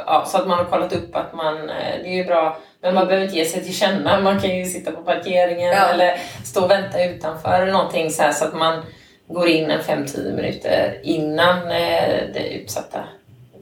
ja, 0.05 0.25
så 0.27 0.37
att 0.37 0.47
man 0.47 0.57
har 0.57 0.65
kollat 0.65 0.93
upp 0.93 1.15
att 1.15 1.33
man, 1.33 1.67
det 1.67 2.07
är 2.07 2.15
ju 2.15 2.25
bra 2.25 2.57
men 2.81 2.95
man 2.95 3.07
behöver 3.07 3.25
inte 3.25 3.37
ge 3.37 3.45
sig 3.45 3.63
till 3.63 3.75
känna. 3.75 4.19
Man 4.19 4.39
kan 4.39 4.57
ju 4.57 4.65
sitta 4.65 4.91
på 4.91 5.01
parkeringen 5.01 5.67
ja. 5.67 5.87
eller 5.87 6.19
stå 6.45 6.63
och 6.63 6.71
vänta 6.71 7.03
utanför 7.03 7.61
eller 7.61 7.71
någonting 7.71 8.11
så, 8.11 8.21
här, 8.23 8.31
så 8.31 8.45
att 8.45 8.53
man 8.53 8.83
går 9.27 9.47
in 9.47 9.71
en 9.71 9.81
5-10 9.81 10.35
minuter 10.35 10.99
innan 11.03 11.57
eh, 11.57 12.19
det 12.33 12.53
utsatta 12.53 13.03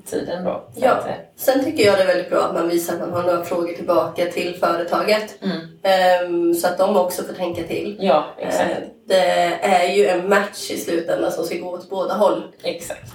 tiden 0.10 0.44
då. 0.44 0.70
Ja. 0.76 0.92
Att, 0.92 1.08
Sen 1.36 1.64
tycker 1.64 1.86
jag 1.86 1.98
det 1.98 2.04
är 2.04 2.08
väldigt 2.08 2.30
bra 2.30 2.40
att 2.40 2.54
man 2.54 2.70
visar 2.70 2.94
att 2.94 3.00
man 3.00 3.14
har 3.14 3.24
några 3.24 3.44
frågor 3.44 3.74
tillbaka 3.74 4.26
till 4.26 4.56
företaget. 4.60 5.36
Mm. 5.42 6.30
Um, 6.30 6.54
så 6.56 6.68
att 6.68 6.78
de 6.78 6.98
också 6.98 7.24
får 7.24 7.34
tänka 7.34 7.64
till. 7.64 7.98
Ja, 8.00 8.26
exakt. 8.38 8.70
Uh, 8.70 8.88
det 9.08 9.60
är 9.62 9.94
ju 9.94 10.08
en 10.08 10.30
match 10.30 10.72
i 10.72 10.78
slutändan 10.78 11.32
som 11.32 11.46
ska 11.46 11.56
gå 11.56 11.70
åt 11.70 11.90
båda 11.90 12.14
håll. 12.14 12.44
Exakt. 12.64 13.12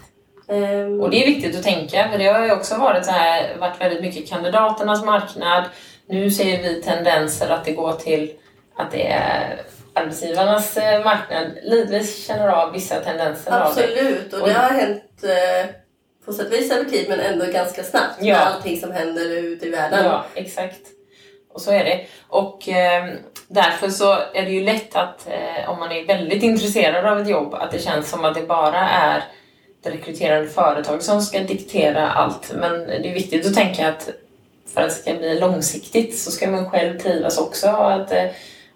Um, 0.49 1.01
och 1.01 1.11
det 1.11 1.23
är 1.23 1.27
viktigt 1.27 1.57
att 1.57 1.63
tänka 1.63 2.09
för 2.13 2.19
det 2.19 2.27
har 2.27 2.45
ju 2.45 2.53
också 2.53 2.77
varit, 2.77 3.05
så 3.05 3.13
här, 3.13 3.57
varit 3.59 3.81
väldigt 3.81 4.01
mycket 4.01 4.29
kandidaternas 4.29 5.05
marknad. 5.05 5.65
Nu 6.07 6.31
ser 6.31 6.63
vi 6.63 6.83
tendenser 6.83 7.51
att 7.51 7.65
det 7.65 7.73
går 7.73 7.93
till 7.93 8.33
att 8.77 8.91
det 8.91 9.07
är 9.07 9.61
arbetsgivarnas 9.95 10.77
eh, 10.77 11.05
marknad. 11.05 11.51
Lidvis 11.63 12.27
känner 12.27 12.49
av 12.49 12.73
vissa 12.73 13.01
tendenser 13.01 13.53
Absolut, 13.53 14.25
av 14.25 14.31
det. 14.31 14.37
och, 14.37 14.43
och 14.43 14.49
det 14.49 14.55
har 14.55 14.71
hänt 14.71 15.05
eh, 15.23 15.71
på 16.25 16.33
sätt 16.33 16.47
och 16.47 16.53
vis 16.53 16.73
över 16.73 16.85
tid 16.85 17.07
men 17.09 17.21
ändå 17.21 17.47
ganska 17.47 17.83
snabbt 17.83 18.17
ja. 18.21 18.35
med 18.35 18.47
allting 18.47 18.81
som 18.81 18.93
händer 18.93 19.31
ute 19.31 19.67
i 19.67 19.71
världen. 19.71 20.05
Ja, 20.05 20.25
exakt. 20.35 20.81
Och 21.53 21.61
så 21.61 21.71
är 21.71 21.85
det. 21.85 22.07
Och 22.29 22.69
eh, 22.69 23.15
därför 23.49 23.89
så 23.89 24.13
är 24.13 24.43
det 24.43 24.51
ju 24.51 24.65
lätt 24.65 24.97
att 24.97 25.29
eh, 25.29 25.71
om 25.71 25.79
man 25.79 25.93
är 25.93 26.07
väldigt 26.07 26.43
intresserad 26.43 27.07
av 27.07 27.21
ett 27.21 27.29
jobb 27.29 27.55
att 27.55 27.73
det 27.73 27.79
känns 27.79 28.11
som 28.11 28.25
att 28.25 28.35
det 28.35 28.43
bara 28.43 28.89
är 28.89 29.25
det 29.83 29.91
rekryterande 29.91 30.49
företag 30.49 31.03
som 31.03 31.23
ska 31.23 31.41
diktera 31.41 32.11
allt. 32.11 32.53
Men 32.55 32.87
det 32.87 33.11
är 33.11 33.15
viktigt 33.15 33.47
att 33.47 33.55
tänka 33.55 33.89
att 33.89 34.11
för 34.75 34.81
att 34.81 34.89
det 34.89 34.95
ska 34.95 35.15
bli 35.15 35.41
långsiktigt 35.41 36.19
så 36.19 36.31
ska 36.31 36.51
man 36.51 36.71
själv 36.71 36.99
trivas 36.99 37.39
också. 37.39 37.69
Att, 37.69 38.13
eh, 38.13 38.27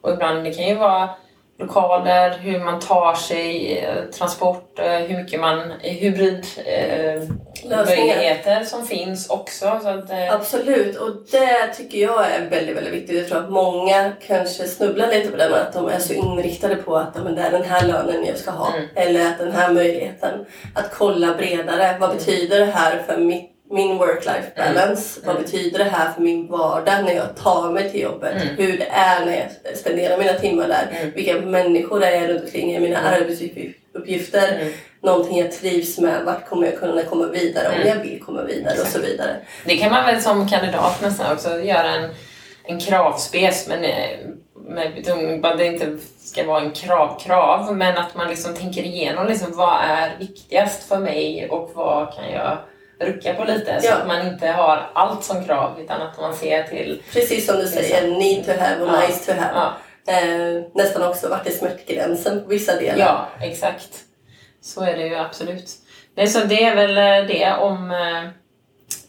och 0.00 0.12
ibland 0.12 0.45
det 0.45 0.55
kan 0.55 0.69
ju 0.69 0.75
vara 0.75 1.11
lokaler, 1.58 2.38
hur 2.38 2.58
man 2.58 2.80
tar 2.80 3.14
sig, 3.14 3.78
eh, 3.78 4.04
transport, 4.04 4.78
eh, 4.78 4.92
hur 4.92 5.16
mycket 5.16 5.40
man, 5.40 5.72
hybridmöjligheter 5.80 8.60
eh, 8.60 8.66
som 8.66 8.86
finns 8.86 9.30
också. 9.30 9.80
Så 9.82 9.88
att, 9.88 10.10
eh. 10.10 10.34
Absolut, 10.34 10.96
och 10.96 11.10
det 11.30 11.74
tycker 11.76 11.98
jag 11.98 12.26
är 12.26 12.50
väldigt, 12.50 12.76
väldigt 12.76 12.94
viktigt. 12.94 13.18
Jag 13.18 13.28
tror 13.28 13.38
att 13.38 13.50
många 13.50 14.12
kanske 14.26 14.64
snubblar 14.64 15.08
lite 15.08 15.30
på 15.30 15.36
det 15.36 15.50
med 15.50 15.60
att 15.60 15.72
de 15.72 15.88
är 15.88 15.98
så 15.98 16.12
inriktade 16.12 16.76
på 16.76 16.96
att 16.96 17.24
men, 17.24 17.34
det 17.34 17.42
är 17.42 17.50
den 17.50 17.64
här 17.64 17.86
lönen 17.86 18.24
jag 18.24 18.36
ska 18.36 18.50
ha. 18.50 18.74
Mm. 18.74 18.88
Eller 18.94 19.26
att 19.26 19.38
den 19.38 19.52
här 19.52 19.72
möjligheten. 19.72 20.46
Att 20.74 20.90
kolla 20.90 21.34
bredare. 21.34 21.96
Vad 22.00 22.10
mm. 22.10 22.18
betyder 22.18 22.60
det 22.60 22.72
här 22.72 23.02
för 23.06 23.16
mitt 23.16 23.57
min 23.70 23.98
work-life 23.98 24.50
mm. 24.54 24.75
balance. 24.75 25.20
Mm. 25.20 25.34
Vad 25.34 25.44
betyder 25.44 25.78
det 25.78 25.90
här 25.90 26.12
för 26.12 26.22
min 26.22 26.46
vardag 26.46 27.04
när 27.04 27.12
jag 27.12 27.37
tar 27.37 27.72
mig 27.72 27.90
till 27.90 28.00
jobbet? 28.00 28.42
Mm. 28.42 28.56
Hur 28.56 28.78
det 28.78 28.88
är 28.90 29.26
när 29.26 29.50
jag 29.64 29.76
spenderar 29.76 30.18
mina 30.18 30.32
timmar 30.32 30.68
där. 30.68 30.88
Mm. 30.90 31.14
Vilka 31.14 31.40
människor 31.40 32.00
det 32.00 32.06
är 32.06 32.28
runt 32.28 32.44
omkring 32.44 32.75
i 32.75 32.80
mina 32.80 32.98
mm. 32.98 33.14
arbetsuppgifter. 33.14 34.58
Mm. 34.60 34.72
Någonting 35.02 35.38
jag 35.38 35.52
trivs 35.52 35.98
med. 35.98 36.25
Vart 36.25 36.48
kommer 36.48 36.66
jag 36.66 36.78
kunna 36.78 37.02
komma 37.02 37.26
vidare 37.26 37.68
om 37.68 37.75
mm. 37.75 37.88
jag 37.88 37.96
vill 37.96 38.22
komma 38.22 38.42
vidare 38.42 38.72
Exakt. 38.72 38.96
och 38.96 39.00
så 39.02 39.06
vidare. 39.06 39.37
Det 39.64 39.76
kan 39.76 39.92
man 39.92 40.06
väl 40.06 40.20
som 40.20 40.48
kandidat 40.48 41.02
nästan 41.02 41.32
också 41.32 41.60
göra 41.60 41.94
en, 41.94 42.10
en 42.64 42.80
kravspec 42.80 43.66
men 43.68 43.84
eh, 43.84 44.18
med 44.68 44.94
betoning 44.94 45.42
på 45.42 45.48
att 45.48 45.58
det 45.58 45.66
inte 45.66 45.98
ska 46.18 46.46
vara 46.46 46.60
en 46.60 46.70
kravkrav 46.70 47.76
men 47.76 47.98
att 47.98 48.14
man 48.14 48.28
liksom 48.28 48.54
tänker 48.54 48.82
igenom 48.82 49.26
liksom, 49.26 49.56
vad 49.56 49.80
är 49.82 50.18
viktigast 50.18 50.88
för 50.88 50.98
mig 50.98 51.48
och 51.48 51.70
vad 51.75 52.14
kan 52.14 52.30
jag 52.32 52.58
rucka 53.00 53.35
på 53.35 53.45
lite 53.45 53.81
så 53.81 53.93
att 53.93 54.07
man 54.07 54.26
inte 54.26 54.47
har 54.47 54.90
allt 54.93 55.25
som 55.25 55.45
krav 55.45 55.81
utan 55.81 56.02
att 56.02 56.21
man 56.21 56.35
ser 56.35 56.62
till... 56.62 57.02
Precis 57.12 57.47
som 57.47 57.57
du 57.57 57.67
säger, 57.67 58.02
liksom. 58.02 58.19
need 58.19 58.45
to 58.45 58.52
have 58.62 58.83
och 58.83 58.88
ja. 58.88 59.00
nice 59.00 59.33
to 59.33 59.40
have. 59.40 59.52
Ja. 59.55 59.73
Eh, 60.12 60.62
nästan 60.75 61.02
också 61.02 61.28
vart 61.28 61.47
är 61.47 61.50
smärtgränsen 61.50 62.43
på 62.43 62.49
vissa 62.49 62.76
delar. 62.76 62.99
Ja, 62.99 63.28
exakt. 63.40 64.05
Så 64.61 64.83
är 64.83 64.97
det 64.97 65.07
ju 65.07 65.14
absolut. 65.14 65.71
Det 66.14 66.23
är, 66.23 66.26
så 66.26 66.45
det 66.45 66.64
är 66.64 66.75
väl 66.75 66.99
eh, 66.99 67.28
det 67.28 67.52
om 67.61 67.90
eh, 67.90 68.31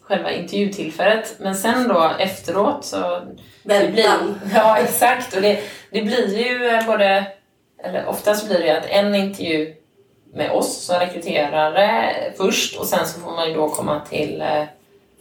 själva 0.02 0.32
intervjutillfället. 0.32 1.36
Men 1.40 1.56
sen 1.56 1.88
då 1.88 2.12
efteråt 2.20 2.86
så... 2.86 3.22
Väntan. 3.64 4.40
Ja, 4.56 4.78
exakt. 4.78 5.36
Och 5.36 5.42
det, 5.42 5.60
det 5.92 6.02
blir 6.02 6.38
ju 6.38 6.68
eh, 6.68 6.86
både... 6.86 7.26
Eller 7.84 8.06
oftast 8.06 8.48
blir 8.48 8.60
det 8.60 8.78
att 8.78 8.86
en 8.86 9.16
intervju 9.16 9.74
med 10.34 10.52
oss 10.52 10.78
som 10.78 11.00
rekryterare 11.00 12.14
först 12.38 12.80
och 12.80 12.86
sen 12.86 13.08
så 13.08 13.20
får 13.20 13.32
man 13.32 13.48
ju 13.48 13.54
då 13.54 13.70
komma 13.70 14.02
till 14.10 14.42
eh, 14.42 14.64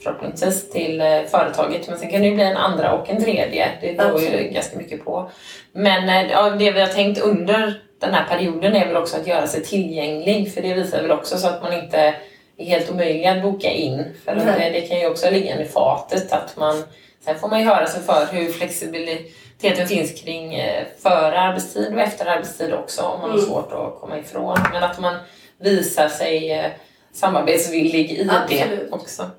förhoppningsvis 0.03 0.71
till 0.71 1.01
eh, 1.01 1.23
företaget. 1.31 1.89
Men 1.89 1.99
sen 1.99 2.11
kan 2.11 2.21
det 2.21 2.27
ju 2.27 2.35
bli 2.35 2.45
en 2.45 2.57
andra 2.57 2.93
och 2.93 3.11
en 3.11 3.25
tredje. 3.25 3.69
Det 3.81 3.97
beror 3.97 4.21
ju 4.21 4.49
ganska 4.49 4.79
mycket 4.79 5.05
på. 5.05 5.31
Men 5.73 6.09
eh, 6.09 6.31
ja, 6.31 6.51
det 6.51 6.71
vi 6.71 6.81
har 6.81 6.89
tänkt 6.89 7.21
under 7.21 7.81
den 8.01 8.15
här 8.15 8.25
perioden 8.29 8.77
är 8.77 8.87
väl 8.87 8.97
också 8.97 9.17
att 9.17 9.27
göra 9.27 9.47
sig 9.47 9.65
tillgänglig. 9.65 10.55
För 10.55 10.63
det 10.63 10.75
visar 10.75 11.03
väl 11.03 11.11
också 11.11 11.39
så 11.39 11.49
att 11.49 11.63
man 11.63 11.73
inte 11.73 12.15
är 12.57 12.65
helt 12.65 12.91
omöjlig 12.91 13.27
att 13.27 13.43
boka 13.43 13.71
in. 13.71 14.05
För 14.25 14.35
det, 14.35 14.71
det 14.73 14.81
kan 14.81 15.01
ju 15.01 15.07
också 15.07 15.31
ligga 15.31 15.61
i 15.61 15.65
fatet 15.65 16.33
att 16.33 16.57
man 16.57 16.85
Sen 17.29 17.39
får 17.39 17.49
man 17.49 17.61
ju 17.61 17.67
höra 17.67 17.87
sig 17.87 18.03
för 18.03 18.27
hur 18.33 18.53
flexibilitet 18.53 19.33
Teten 19.61 19.89
finns 19.89 20.21
kring 20.21 20.55
eh, 20.55 20.87
före 20.99 21.41
arbetstid 21.41 21.95
och 21.95 22.01
efter 22.01 22.27
arbetstid 22.27 22.75
också 22.75 23.03
om 23.03 23.21
man 23.21 23.31
har 23.31 23.37
mm. 23.37 23.51
svårt 23.51 23.73
att 23.73 24.01
komma 24.01 24.19
ifrån. 24.19 24.59
Men 24.73 24.83
att 24.83 25.01
man 25.01 25.17
visar 25.59 26.09
sig 26.09 26.53
eh, 26.53 26.71
samarbetsvillig 27.13 28.11
i 28.11 28.31
Absolut. 28.31 28.91
det 28.91 28.97
också. 28.97 29.31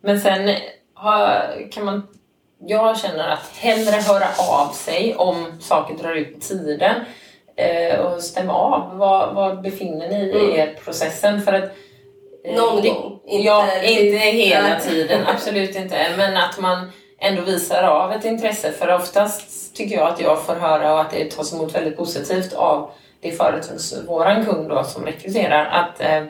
Men 0.00 0.20
sen 0.20 0.56
kan 1.70 1.84
man, 1.84 2.06
jag 2.66 2.98
känner 2.98 3.28
att 3.28 3.56
hellre 3.56 3.96
höra 3.96 4.26
av 4.38 4.72
sig 4.72 5.14
om 5.14 5.46
saker 5.60 5.94
drar 5.94 6.14
ut 6.14 6.34
på 6.34 6.40
tiden 6.40 6.94
eh, 7.56 7.98
och 7.98 8.22
stämma 8.22 8.52
av. 8.52 8.96
Var, 8.96 9.32
var 9.32 9.54
befinner 9.54 10.08
ni 10.08 10.16
i 10.16 10.44
mm. 10.44 10.60
er 10.60 10.78
processen? 10.84 11.42
För 11.42 11.52
att 11.52 11.70
eh, 12.44 12.56
Någon 12.56 12.82
det, 12.82 12.88
gång. 12.88 13.20
Inte, 13.26 13.46
ja, 13.46 13.82
inte 13.82 14.16
hela 14.16 14.80
tiden, 14.80 15.26
absolut 15.26 15.76
inte. 15.76 16.06
Men 16.16 16.36
att 16.36 16.58
man 16.58 16.92
ändå 17.24 17.42
visar 17.42 17.82
av 17.82 18.12
ett 18.12 18.24
intresse. 18.24 18.72
För 18.72 18.94
oftast 18.94 19.76
tycker 19.76 19.96
jag 19.96 20.08
att 20.08 20.20
jag 20.20 20.42
får 20.42 20.54
höra 20.54 20.92
och 20.92 21.00
att 21.00 21.10
det 21.10 21.30
tas 21.30 21.52
emot 21.52 21.74
väldigt 21.74 21.96
positivt 21.96 22.52
av 22.52 22.90
det 23.20 23.30
företags, 23.32 23.94
våran 24.08 24.46
kund 24.46 24.68
då 24.68 24.84
som 24.84 25.04
rekryterar. 25.04 25.64
Att 25.64 26.00
eh, 26.00 26.24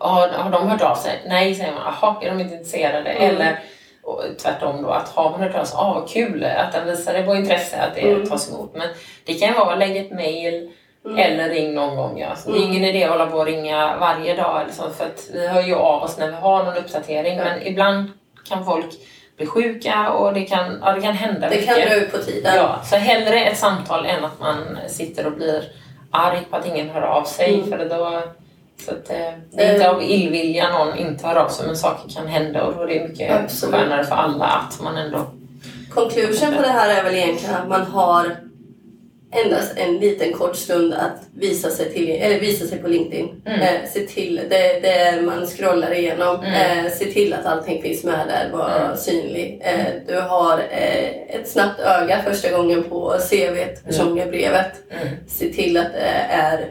har, 0.00 0.28
har 0.28 0.50
de 0.50 0.68
hört 0.68 0.82
av 0.82 0.94
sig? 0.94 1.22
Nej, 1.26 1.54
säger 1.54 1.72
man. 1.72 1.94
Jaha, 2.00 2.16
är 2.22 2.30
de 2.30 2.40
inte 2.40 2.54
intresserade? 2.54 3.10
Mm. 3.10 3.30
Eller 3.36 3.58
och 4.02 4.22
tvärtom 4.42 4.82
då, 4.82 4.88
att 4.90 5.08
har 5.08 5.30
man 5.30 5.40
hört 5.40 5.54
av 5.54 5.64
sig, 5.64 5.76
ah 5.78 5.94
vad 5.94 6.08
kul 6.08 6.44
att 6.44 6.72
den 6.72 6.86
visade 6.86 7.22
på 7.22 7.34
intresse, 7.34 7.76
att 7.82 7.94
det 7.94 8.00
Mm. 8.00 8.28
tas 8.28 8.48
emot. 8.50 8.74
Men 8.74 8.88
det 9.24 9.34
kan 9.34 9.54
vara 9.54 9.74
lägg 9.76 9.96
ett 9.96 10.10
mail 10.12 10.70
Mm. 11.04 11.18
eller 11.18 11.48
ring 11.48 11.74
någon 11.74 11.96
gång. 11.96 12.18
Ja. 12.18 12.36
Så 12.36 12.50
Det 12.50 12.58
är 12.58 12.62
ingen 12.62 12.84
idé 12.84 13.04
att 13.04 13.10
hålla 13.10 13.26
på 13.26 13.36
och 13.38 13.46
ringa 13.46 13.96
varje 14.00 14.34
dag 14.36 14.62
eller 14.62 14.72
så, 14.72 14.82
för 14.90 15.04
att 15.04 15.28
vi 15.32 15.48
hör 15.48 15.62
ju 15.62 15.74
av 15.74 16.02
oss 16.02 16.18
när 16.18 16.26
vi 16.26 16.34
har 16.34 16.64
någon 16.64 16.76
uppdatering. 16.76 17.36
Men 17.38 17.66
ibland 17.66 18.10
kan 18.48 18.64
folk 18.64 18.86
bli 19.40 19.46
sjuka 19.46 20.10
och 20.10 20.34
det 20.34 20.42
kan, 20.42 20.78
ja, 20.82 20.92
det 20.92 21.00
kan 21.00 21.14
hända 21.14 21.48
Det 21.48 21.56
mycket. 21.56 21.66
kan 21.76 21.88
dra 21.88 21.94
ut 21.94 22.12
på 22.12 22.18
tiden. 22.18 22.52
Ja, 22.56 22.80
så 22.84 22.96
hellre 22.96 23.40
ett 23.44 23.58
samtal 23.58 24.06
än 24.06 24.24
att 24.24 24.40
man 24.40 24.78
sitter 24.88 25.26
och 25.26 25.32
blir 25.32 25.64
arg 26.10 26.38
på 26.50 26.56
att 26.56 26.66
ingen 26.66 26.90
hör 26.90 27.02
av 27.02 27.24
sig. 27.24 27.54
Mm. 27.54 27.70
För 27.70 27.78
då, 27.88 28.22
så 28.84 28.90
att, 28.90 29.10
eh, 29.10 29.32
det 29.52 29.64
är 29.64 29.74
inte 29.74 29.90
av 29.90 30.02
illvilja 30.02 30.68
någon 30.68 30.98
inte 30.98 31.26
hör 31.26 31.36
av 31.36 31.48
sig, 31.48 31.66
men 31.66 31.76
saker 31.76 32.10
kan 32.10 32.26
hända 32.26 32.64
och 32.64 32.74
då 32.74 32.82
är 32.82 32.86
det 32.86 33.08
mycket 33.08 33.44
Absolut. 33.44 33.74
skönare 33.74 34.04
för 34.04 34.14
alla 34.14 34.44
att 34.44 34.80
man 34.82 34.96
ändå... 34.96 35.26
Conclusion 35.94 36.54
på 36.56 36.62
det 36.62 36.68
här 36.68 37.00
är 37.00 37.04
väl 37.04 37.14
egentligen 37.14 37.54
att 37.54 37.68
man 37.68 37.82
har 37.82 38.36
endast 39.32 39.72
en 39.76 39.98
liten 39.98 40.32
kort 40.32 40.56
stund 40.56 40.94
att 40.94 41.20
visa 41.34 41.70
sig, 41.70 41.92
till, 41.92 42.10
eller 42.10 42.40
visa 42.40 42.66
sig 42.66 42.78
på 42.78 42.88
LinkedIn. 42.88 43.42
Mm. 43.46 43.60
Eh, 43.60 43.80
se 43.92 44.00
till, 44.00 44.40
det, 44.50 44.80
det 44.80 45.22
man 45.22 45.46
scrollar 45.46 45.94
igenom, 45.94 46.36
Mm. 46.44 46.86
eh, 46.86 46.92
se 46.92 47.04
till 47.04 47.34
att 47.34 47.46
allting 47.46 47.82
finns 47.82 48.04
med 48.04 48.26
där, 48.28 48.50
var 48.58 48.80
Mm. 48.84 48.96
synlig. 48.96 49.60
Eh, 49.64 49.86
du 50.08 50.16
har 50.20 50.58
eh, 50.58 51.36
ett 51.36 51.48
snabbt 51.48 51.80
öga 51.80 52.22
första 52.22 52.50
gången 52.56 52.82
på 52.82 53.16
CV, 53.30 53.66
personliga 53.86 54.26
brevet. 54.26 54.72
Mm. 54.90 55.14
Se 55.28 55.48
till 55.52 55.76
att 55.76 55.92
det 55.92 56.26
är 56.30 56.66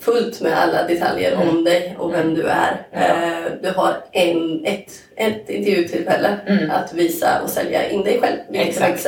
fullt 0.00 0.40
med 0.40 0.58
alla 0.62 0.82
detaljer 0.88 1.32
Mm. 1.32 1.48
om 1.48 1.64
dig 1.64 1.96
och 1.98 2.12
vem 2.14 2.34
du 2.34 2.42
är. 2.42 2.86
Ja. 2.92 2.98
Eh, 3.00 3.52
du 3.62 3.68
har 3.70 3.96
en, 4.12 4.64
ett, 4.64 4.92
ett 5.16 5.50
intervjutillfälle 5.50 6.36
Mm. 6.46 6.70
att 6.70 6.94
visa 6.94 7.40
och 7.44 7.50
sälja 7.50 7.90
in 7.90 8.04
dig 8.04 8.20
själv, 8.20 8.36
Exakt. 8.52 9.06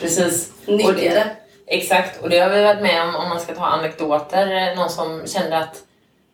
Precis. 0.00 0.50
Nyttja 0.66 0.92
det. 0.92 1.26
Exakt, 1.66 2.22
och 2.22 2.30
det 2.30 2.38
har 2.38 2.50
vi 2.50 2.62
varit 2.62 2.82
med 2.82 3.02
om 3.02 3.14
om 3.16 3.28
man 3.28 3.40
ska 3.40 3.54
ta 3.54 3.64
anekdoter. 3.64 4.52
Eh, 4.70 4.76
Någon 4.76 4.90
som 4.90 5.26
kände 5.26 5.58
att 5.58 5.76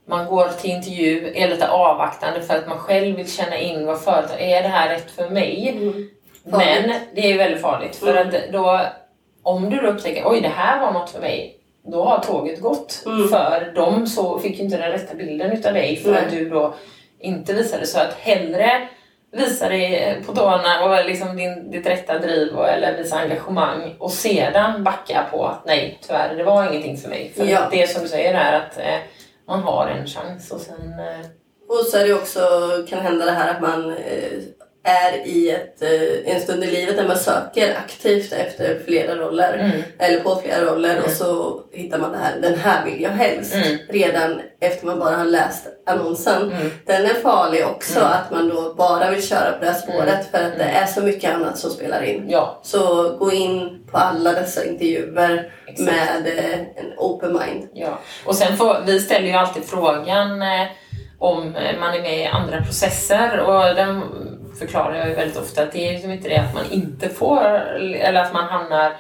man 0.08 0.26
går 0.26 0.48
till 0.60 0.70
intervju, 0.70 1.32
är 1.36 1.48
lite 1.48 1.68
avvaktande 1.68 2.42
för 2.42 2.54
att 2.58 2.68
man 2.68 2.78
själv 2.78 3.16
vill 3.16 3.32
känna 3.32 3.58
in 3.58 3.86
vad 3.86 4.00
företag, 4.00 4.40
är 4.40 4.62
det 4.62 4.68
här 4.68 4.88
rätt 4.88 5.10
för 5.10 5.28
mig? 5.30 5.68
Mm. 5.76 6.08
Men 6.44 6.94
det 7.14 7.32
är 7.32 7.38
väldigt 7.38 7.62
farligt 7.62 7.96
för 7.96 8.16
Mm. 8.16 8.28
att 8.28 8.52
då 8.52 8.80
om 9.42 9.70
du 9.70 9.76
då 9.76 9.88
upptäcker 9.88 10.22
oj 10.26 10.40
det 10.40 10.48
här 10.48 10.80
var 10.80 10.92
något 10.92 11.10
för 11.10 11.20
mig 11.20 11.56
då 11.82 12.04
har 12.04 12.18
tåget 12.18 12.60
gått. 12.60 13.02
Mm. 13.06 13.28
För 13.28 13.72
de 13.74 14.06
så 14.06 14.38
fick 14.38 14.58
ju 14.58 14.64
inte 14.64 14.76
den 14.76 14.90
rätta 14.92 15.14
bilden 15.14 15.52
utav 15.52 15.74
dig 15.74 15.96
för 15.96 16.14
att 16.14 16.30
du 16.30 16.48
då 16.50 16.74
inte 17.20 17.52
visade. 17.52 17.86
Så 17.86 18.00
att 18.00 18.14
hellre 18.18 18.88
visa 19.32 19.68
dig 19.68 20.22
på 20.26 20.34
tårna 20.34 20.84
och 20.84 21.06
liksom 21.06 21.36
din, 21.36 21.70
ditt 21.70 21.86
rätta 21.86 22.18
driv 22.18 22.56
och, 22.56 22.68
eller 22.68 22.96
visa 22.96 23.16
engagemang 23.16 23.96
och 23.98 24.10
sedan 24.12 24.84
backa 24.84 25.26
på 25.30 25.46
att 25.46 25.64
nej 25.66 25.98
tyvärr 26.06 26.34
det 26.36 26.44
var 26.44 26.70
ingenting 26.70 26.96
för 26.96 27.08
mig. 27.08 27.32
För 27.36 27.44
Ja. 27.44 27.68
det 27.70 27.90
som 27.90 28.02
du 28.02 28.08
säger 28.08 28.34
är 28.34 28.52
att 28.56 28.78
eh, 28.78 28.98
man 29.46 29.62
har 29.62 29.86
en 29.86 30.06
chans 30.06 30.50
och 30.50 30.60
sen 30.60 30.92
eh, 30.98 31.26
Och 31.68 31.86
så 31.86 31.98
är 31.98 32.08
det 32.08 32.14
också, 32.14 32.40
kan 32.88 32.98
hända 33.00 33.24
det 33.24 33.30
här 33.32 33.50
att 33.54 33.60
man 33.62 33.90
eh, 33.90 34.38
är 34.84 35.26
i 35.26 35.50
ett, 35.50 35.82
eh, 35.82 36.34
en 36.34 36.40
stund 36.40 36.64
i 36.64 36.66
livet 36.66 36.96
där 36.96 37.08
man 37.08 37.16
söker 37.16 37.76
aktivt 37.84 38.32
efter 38.32 38.78
flera 38.86 39.14
roller. 39.16 39.58
mm, 39.58 39.82
Eller 39.98 40.20
på 40.20 40.36
flera 40.36 40.64
roller 40.64 40.90
Mm. 40.90 41.04
och 41.04 41.10
så 41.10 41.60
hittar 41.72 41.98
man 41.98 42.12
det 42.12 42.18
här, 42.18 42.40
den 42.42 42.58
här 42.58 42.84
vill 42.84 43.02
jag 43.02 43.10
helst. 43.10 43.54
Mm. 43.54 43.78
Redan 43.88 44.40
efter 44.60 44.86
man 44.86 44.98
bara 44.98 45.16
har 45.16 45.24
läst 45.24 45.66
annonsen. 45.86 46.42
mm, 46.52 46.70
Den 46.86 47.04
är 47.06 47.14
farlig 47.14 47.66
också 47.66 47.98
Mm. 48.00 48.12
att 48.12 48.30
man 48.30 48.48
då 48.48 48.74
bara 48.74 49.10
vill 49.10 49.26
köra 49.28 49.52
på 49.52 49.64
det 49.64 49.70
här 49.70 49.78
spåret 49.78 50.30
för 50.30 50.38
att 50.38 50.58
det 50.58 50.64
Mm. 50.64 50.82
är 50.82 50.86
så 50.86 51.00
mycket 51.00 51.34
annat 51.34 51.58
som 51.58 51.70
spelar 51.70 52.02
in. 52.02 52.24
ja 52.28 52.60
Så 52.62 53.08
gå 53.18 53.32
in 53.32 53.86
på 53.90 53.98
alla 53.98 54.32
dessa 54.32 54.64
intervjuer 54.64 55.52
exakt. 55.66 55.90
med 55.92 56.38
eh, 56.38 56.54
en 56.60 56.92
open 56.98 57.32
mind. 57.32 57.68
Ja, 57.74 57.98
och 58.26 58.34
sen 58.34 58.56
får, 58.56 58.82
vi 58.86 59.00
ställer 59.00 59.26
ju 59.26 59.32
alltid 59.32 59.64
frågan 59.64 60.42
eh, 60.42 60.66
om 61.18 61.52
man 61.80 61.94
är 61.94 62.02
med 62.02 62.18
i 62.20 62.26
andra 62.26 62.62
processer 62.62 63.38
och 63.40 63.74
den 63.74 64.02
förklarar 64.60 64.94
jag 64.94 65.08
ju 65.08 65.14
väldigt 65.14 65.36
ofta 65.36 65.62
att 65.62 65.72
det 65.72 65.88
är 65.88 65.92
liksom 65.92 66.10
inte 66.10 66.28
det 66.28 66.36
att 66.36 66.54
man 66.54 66.64
inte 66.70 67.08
får 67.08 67.44
eller 67.94 68.20
att 68.22 68.32
man 68.32 68.44
hamnar 68.44 68.96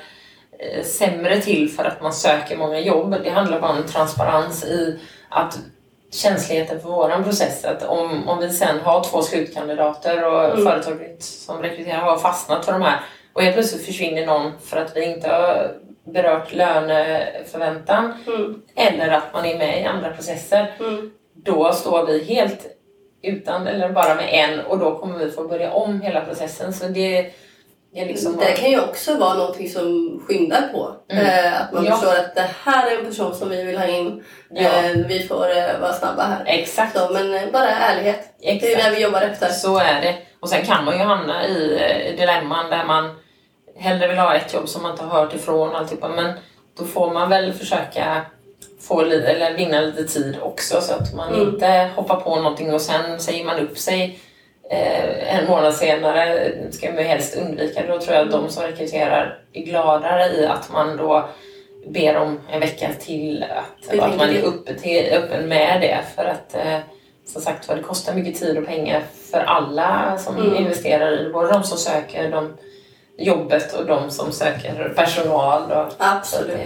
eh, 0.58 0.82
sämre 0.84 1.40
till 1.40 1.70
för 1.70 1.84
att 1.84 2.02
man 2.02 2.12
söker 2.12 2.56
många 2.56 2.80
jobb. 2.80 3.16
Det 3.24 3.30
handlar 3.30 3.60
bara 3.60 3.72
om 3.72 3.82
transparens 3.86 4.64
i 4.64 5.00
att 5.28 5.58
känsligheten 6.12 6.80
för 6.80 6.88
våran 6.88 7.24
process, 7.24 7.64
att 7.64 7.82
om, 7.82 8.28
om 8.28 8.38
vi 8.38 8.50
sen 8.50 8.80
har 8.80 9.04
två 9.04 9.22
slutkandidater 9.22 10.24
och 10.24 10.44
Mm. 10.44 10.64
företaget 10.66 11.22
som 11.22 11.62
rekryterar 11.62 11.98
har 12.00 12.18
fastnat 12.18 12.64
för 12.64 12.72
de 12.72 12.82
här 12.82 13.00
och 13.32 13.42
helt 13.42 13.54
plötsligt 13.54 13.86
försvinner 13.86 14.26
någon 14.26 14.52
för 14.64 14.76
att 14.76 14.96
vi 14.96 15.04
inte 15.04 15.28
har 15.28 15.70
berört 16.04 16.52
löneförväntan 16.54 18.12
Mm. 18.26 18.62
eller 18.76 19.08
att 19.08 19.32
man 19.32 19.44
är 19.46 19.58
med 19.58 19.82
i 19.82 19.84
andra 19.84 20.10
processer, 20.10 20.72
Mm. 20.80 21.10
då 21.34 21.72
står 21.72 22.06
vi 22.06 22.24
helt 22.24 22.66
utan 23.22 23.66
eller 23.66 23.88
bara 23.88 24.14
med 24.14 24.28
en 24.32 24.60
och 24.60 24.78
då 24.78 24.98
kommer 24.98 25.18
vi 25.18 25.30
få 25.30 25.48
börja 25.48 25.72
om 25.72 26.00
hela 26.00 26.20
processen. 26.20 26.72
Så 26.72 26.84
det, 26.86 27.30
det 27.92 28.00
är 28.00 28.06
liksom... 28.06 28.36
Det 28.36 28.52
kan 28.52 28.70
ju 28.70 28.80
också 28.80 29.16
vara 29.16 29.34
någonting 29.34 29.68
som 29.68 30.20
skyndar 30.26 30.68
på. 30.72 30.92
Mm. 31.08 31.26
Eh, 31.26 31.60
att 31.62 31.72
man 31.72 31.84
Ja. 31.84 31.92
förstår 31.96 32.16
att 32.16 32.34
det 32.34 32.46
här 32.64 32.90
är 32.90 32.98
en 32.98 33.04
person 33.04 33.34
som 33.34 33.48
vi 33.48 33.64
vill 33.64 33.78
ha 33.78 33.86
in. 33.86 34.24
Ja. 34.50 34.60
Eh, 34.60 34.90
vi 35.08 35.22
får 35.22 35.46
eh, 35.56 35.80
vara 35.80 35.92
snabba 35.92 36.22
här. 36.22 36.42
Exakt, 36.46 36.98
Så, 36.98 37.12
men 37.12 37.34
eh, 37.34 37.50
bara 37.52 37.68
ärlighet. 37.68 38.34
Det 38.40 38.50
är 38.50 38.54
exakt. 38.56 38.84
det 38.84 38.96
vi 38.96 39.02
jobbar 39.02 39.20
efter. 39.22 39.48
Så 39.48 39.78
är 39.78 40.00
det. 40.00 40.16
Och 40.40 40.48
sen 40.48 40.62
kan 40.66 40.84
man 40.84 40.98
ju 40.98 41.04
hamna 41.04 41.46
i 41.46 41.74
eh, 41.80 42.16
dilemman 42.20 42.70
där 42.70 42.84
man 42.84 43.10
hellre 43.76 44.08
vill 44.08 44.18
ha 44.18 44.34
ett 44.34 44.54
jobb 44.54 44.68
som 44.68 44.82
man 44.82 44.90
inte 44.92 45.04
har 45.04 45.20
hört 45.20 45.34
ifrån 45.34 45.68
och 45.70 45.78
alltihopa. 45.78 46.08
Men 46.08 46.32
då 46.78 46.84
får 46.84 47.10
man 47.12 47.28
väl 47.28 47.52
försöka 47.52 48.22
få 48.80 49.00
eller 49.00 49.54
vinna 49.56 49.80
lite 49.80 50.04
tid 50.04 50.36
också 50.42 50.80
så 50.80 50.94
att 50.94 51.14
man 51.14 51.34
Mm. 51.34 51.48
inte 51.48 51.90
hoppar 51.96 52.16
på 52.20 52.36
någonting 52.36 52.74
och 52.74 52.80
sen 52.80 53.20
säger 53.20 53.44
man 53.44 53.58
upp 53.60 53.78
sig 53.78 54.18
eh, 54.70 55.36
en 55.38 55.46
månad 55.46 55.74
senare 55.74 56.52
ska 56.70 56.92
man 56.92 57.04
helst 57.04 57.36
undvika. 57.36 57.82
Då 57.88 58.00
tror 58.00 58.16
jag 58.16 58.26
att 58.26 58.32
de 58.32 58.48
som 58.48 58.62
rekryterar 58.62 59.38
är 59.52 59.62
gladare 59.62 60.26
i 60.26 60.46
att 60.46 60.72
man 60.72 60.96
då 60.96 61.28
ber 61.86 62.16
om 62.16 62.40
en 62.50 62.60
vecka 62.60 62.88
till 63.00 63.42
att, 63.50 63.90
Det 63.90 64.00
att 64.00 64.16
man 64.16 64.28
är 64.30 64.42
uppe 64.42 64.74
till, 64.74 65.12
öppen 65.12 65.48
med 65.48 65.80
det. 65.80 65.98
För 66.16 66.24
att 66.24 66.54
eh, 66.54 66.78
som 67.26 67.42
sagt 67.42 67.68
det 67.68 67.82
kostar 67.82 68.14
mycket 68.14 68.40
tid 68.40 68.58
och 68.58 68.66
pengar 68.66 69.02
för 69.30 69.38
alla 69.40 70.18
som 70.18 70.36
Mm. 70.36 70.54
investerar 70.56 71.12
i 71.20 71.24
det. 71.24 71.30
Både 71.30 71.52
de 71.52 71.62
som 71.64 71.78
söker 71.78 72.30
de, 72.30 72.56
jobbet 73.18 73.72
och 73.72 73.86
de 73.86 74.10
som 74.10 74.32
söker 74.32 74.92
personal. 74.96 75.62
Och, 75.72 75.92
Absolut. 75.98 76.56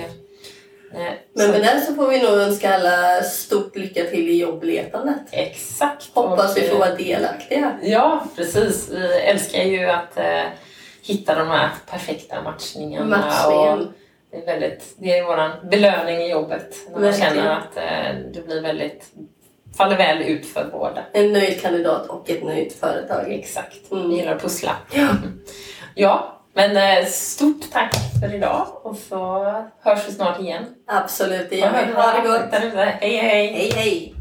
Nej, 0.94 1.26
Men 1.34 1.50
med 1.50 1.60
det 1.60 1.80
så 1.80 1.94
får 1.94 2.08
vi 2.08 2.22
nog 2.22 2.30
önska 2.32 2.74
alla 2.74 3.22
stort 3.22 3.76
lycka 3.76 4.04
till 4.04 4.28
i 4.28 4.40
jobbletandet. 4.40 5.16
Exakt. 5.30 6.10
Hoppas 6.14 6.50
Och, 6.50 6.62
vi 6.62 6.68
får 6.68 6.74
eh, 6.74 6.80
vara 6.80 6.94
delaktiga. 6.94 7.78
Ja, 7.82 8.24
precis. 8.36 8.88
Vi 8.90 9.06
älskar 9.12 9.62
ju 9.62 9.84
att 9.84 10.16
eh, 10.18 10.42
hitta 11.02 11.34
de 11.34 11.48
här 11.48 11.70
perfekta 11.90 12.42
matchningarna. 12.42 13.04
Och 13.04 13.10
Matchningen. 13.10 13.92
det 14.30 14.36
är, 14.36 14.46
väldigt, 14.46 14.94
det 14.98 15.18
är 15.18 15.24
vår 15.24 15.66
belöning 15.70 16.16
i 16.18 16.30
jobbet. 16.30 16.76
När 16.86 16.92
man 16.92 17.02
Verkligen. 17.02 17.34
känner 17.34 17.50
att 17.50 17.76
eh, 17.76 18.20
det 18.34 18.46
blir 18.46 18.62
väldigt, 18.62 19.04
faller 19.76 19.96
väl 19.96 20.22
ut 20.22 20.46
för 20.46 20.68
båda. 20.72 21.04
En 21.12 21.32
nöjd 21.32 21.62
kandidat 21.62 22.06
och 22.06 22.30
ett 22.30 22.44
nöjt 22.44 22.72
företag. 22.80 23.32
Exakt. 23.32 23.92
Mm. 23.92 24.08
Vi 24.08 24.16
gillar 24.16 24.34
att 24.34 24.42
pussla. 24.42 24.76
Ja. 24.92 25.08
Ja, 25.94 26.33
men 26.54 26.76
eh, 26.76 27.06
stort 27.06 27.70
tack 27.72 27.94
för 28.20 28.34
idag 28.34 28.66
och 28.82 28.96
så 28.96 29.44
hörs 29.80 30.08
vi 30.08 30.12
snart 30.12 30.40
igen. 30.40 30.64
Absolut, 30.86 31.50
det 31.50 31.56
gör 31.56 31.86
vi. 31.86 31.92
Ha 31.92 32.12
det 32.12 32.28
gott. 32.28 32.60
Hej 33.00 33.16
hej! 33.16 33.52
Hej 33.52 33.72
hej! 33.74 34.13